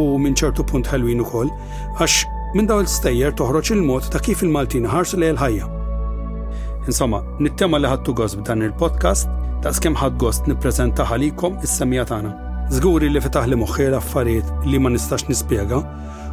u 0.00 0.06
minn 0.22 0.34
ċertu 0.40 0.64
punt 0.70 0.88
ħelwin 0.90 1.20
ukoll 1.26 1.52
għax 2.00 2.16
minn 2.56 2.70
dawn 2.70 2.86
l-istejjer 2.86 3.36
toħroġ 3.38 3.74
il-mod 3.76 4.08
ta' 4.14 4.22
kif 4.24 4.42
il-Maltin 4.48 4.88
ħarsu 4.90 5.20
lejn 5.20 5.36
il-ħajja. 5.36 5.70
Insomma, 6.86 7.20
nittema 7.42 7.78
li 7.78 7.92
ħadtu 7.92 8.16
gos 8.18 8.38
b'dan 8.40 8.64
il-podcast 8.70 9.28
ta' 9.64 9.72
skem 9.74 9.96
ħadgost 9.96 10.48
nipprezenta 10.50 11.06
ħalikom 11.08 11.56
is-semija 11.66 12.04
tagħna. 12.10 12.32
Żguri 12.76 13.08
li 13.12 13.22
fetaħ 13.22 13.46
li 13.48 13.58
moħħi 13.60 13.86
affarijiet 13.98 14.66
li 14.70 14.80
ma 14.82 14.90
nistax 14.92 15.28
nispjega 15.30 15.80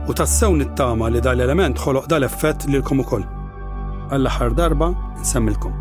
u 0.09 0.15
tassew 0.17 0.57
nittama 0.57 1.09
li 1.13 1.21
dal-element 1.23 1.79
ħoloq 1.83 2.09
dal-effett 2.11 2.67
lilkom 2.73 3.03
ukoll. 3.05 3.23
Għall-aħħar 4.13 4.57
darba 4.59 4.91
nsemmilkom. 5.21 5.79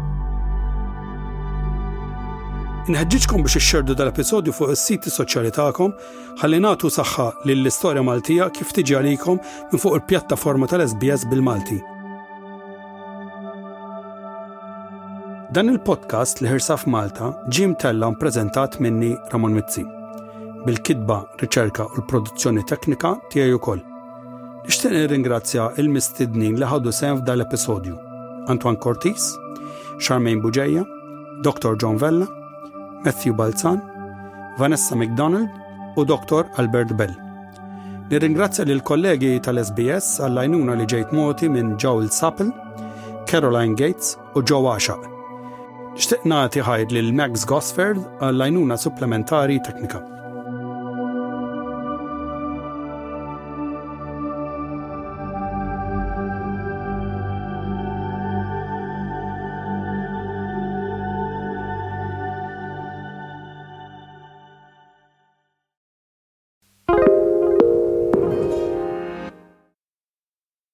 Inħedġiġkom 2.92 3.44
biex 3.46 3.58
ixxerdu 3.60 3.94
dal-episodju 3.98 4.54
fuq 4.56 4.72
is-siti 4.76 5.10
soċjali 5.14 5.52
tagħkom 5.54 5.94
ħalli 6.42 6.58
nagħtu 6.64 6.90
saħħa 6.98 7.28
lill-istorja 7.48 8.02
Maltija 8.06 8.50
kif 8.50 8.74
tiġi 8.78 8.98
għalikom 9.00 9.38
minn 9.42 9.82
fuq 9.82 9.98
il-pjattaforma 9.98 10.70
tal-SBS 10.70 11.28
bil-Malti. 11.30 11.82
Dan 15.52 15.68
il-podcast 15.68 16.38
li 16.40 16.48
ħirsaf 16.48 16.86
Malta 16.88 17.26
ġim 17.52 17.74
tellam 17.76 18.14
prezentat 18.16 18.78
minni 18.80 19.10
Ramon 19.28 19.52
Mizzi. 19.58 19.82
Bil-kidba, 20.64 21.18
riċerka 21.42 21.84
u 21.90 21.98
l-produzzjoni 22.00 22.62
teknika 22.70 23.10
tiegħi 23.34 23.52
ukoll. 23.58 23.82
Nixtieq 24.62 24.94
nirringrazzja 24.96 25.66
il-mistidnin 25.82 26.56
li 26.56 26.64
ħadu 26.70 26.94
sehem 26.96 27.20
f'dal 27.20 27.44
episodju. 27.44 27.98
Antoine 28.48 28.80
Cortis, 28.80 29.28
Charmaine 29.98 30.40
Buġeja, 30.40 30.86
Dr. 31.44 31.74
John 31.84 32.00
Vella, 32.00 32.24
Matthew 33.04 33.36
Balzan, 33.36 33.82
Vanessa 34.56 34.96
McDonald 34.96 35.52
u 36.00 36.06
Dr. 36.14 36.46
Albert 36.56 36.96
Bell. 36.96 37.12
Nirringrazzja 38.08 38.64
lil 38.64 38.80
kollegi 38.80 39.36
tal-SBS 39.44 40.14
għall-għajnuna 40.24 40.80
li 40.80 40.88
ġejt 40.96 41.12
moti 41.12 41.52
minn 41.52 41.76
Joel 41.76 42.08
Sappel, 42.08 42.56
Caroline 43.28 43.76
Gates 43.76 44.16
u 44.32 44.40
Joe 44.40 44.78
Ashaq. 44.78 45.11
Xtiqna 46.00 46.46
tiħajd 46.54 46.92
lil 46.96 47.10
Max 47.20 47.44
Gosford 47.50 48.00
għall-lajnuna 48.22 48.80
supplementari 48.86 49.60
teknika. 49.68 50.21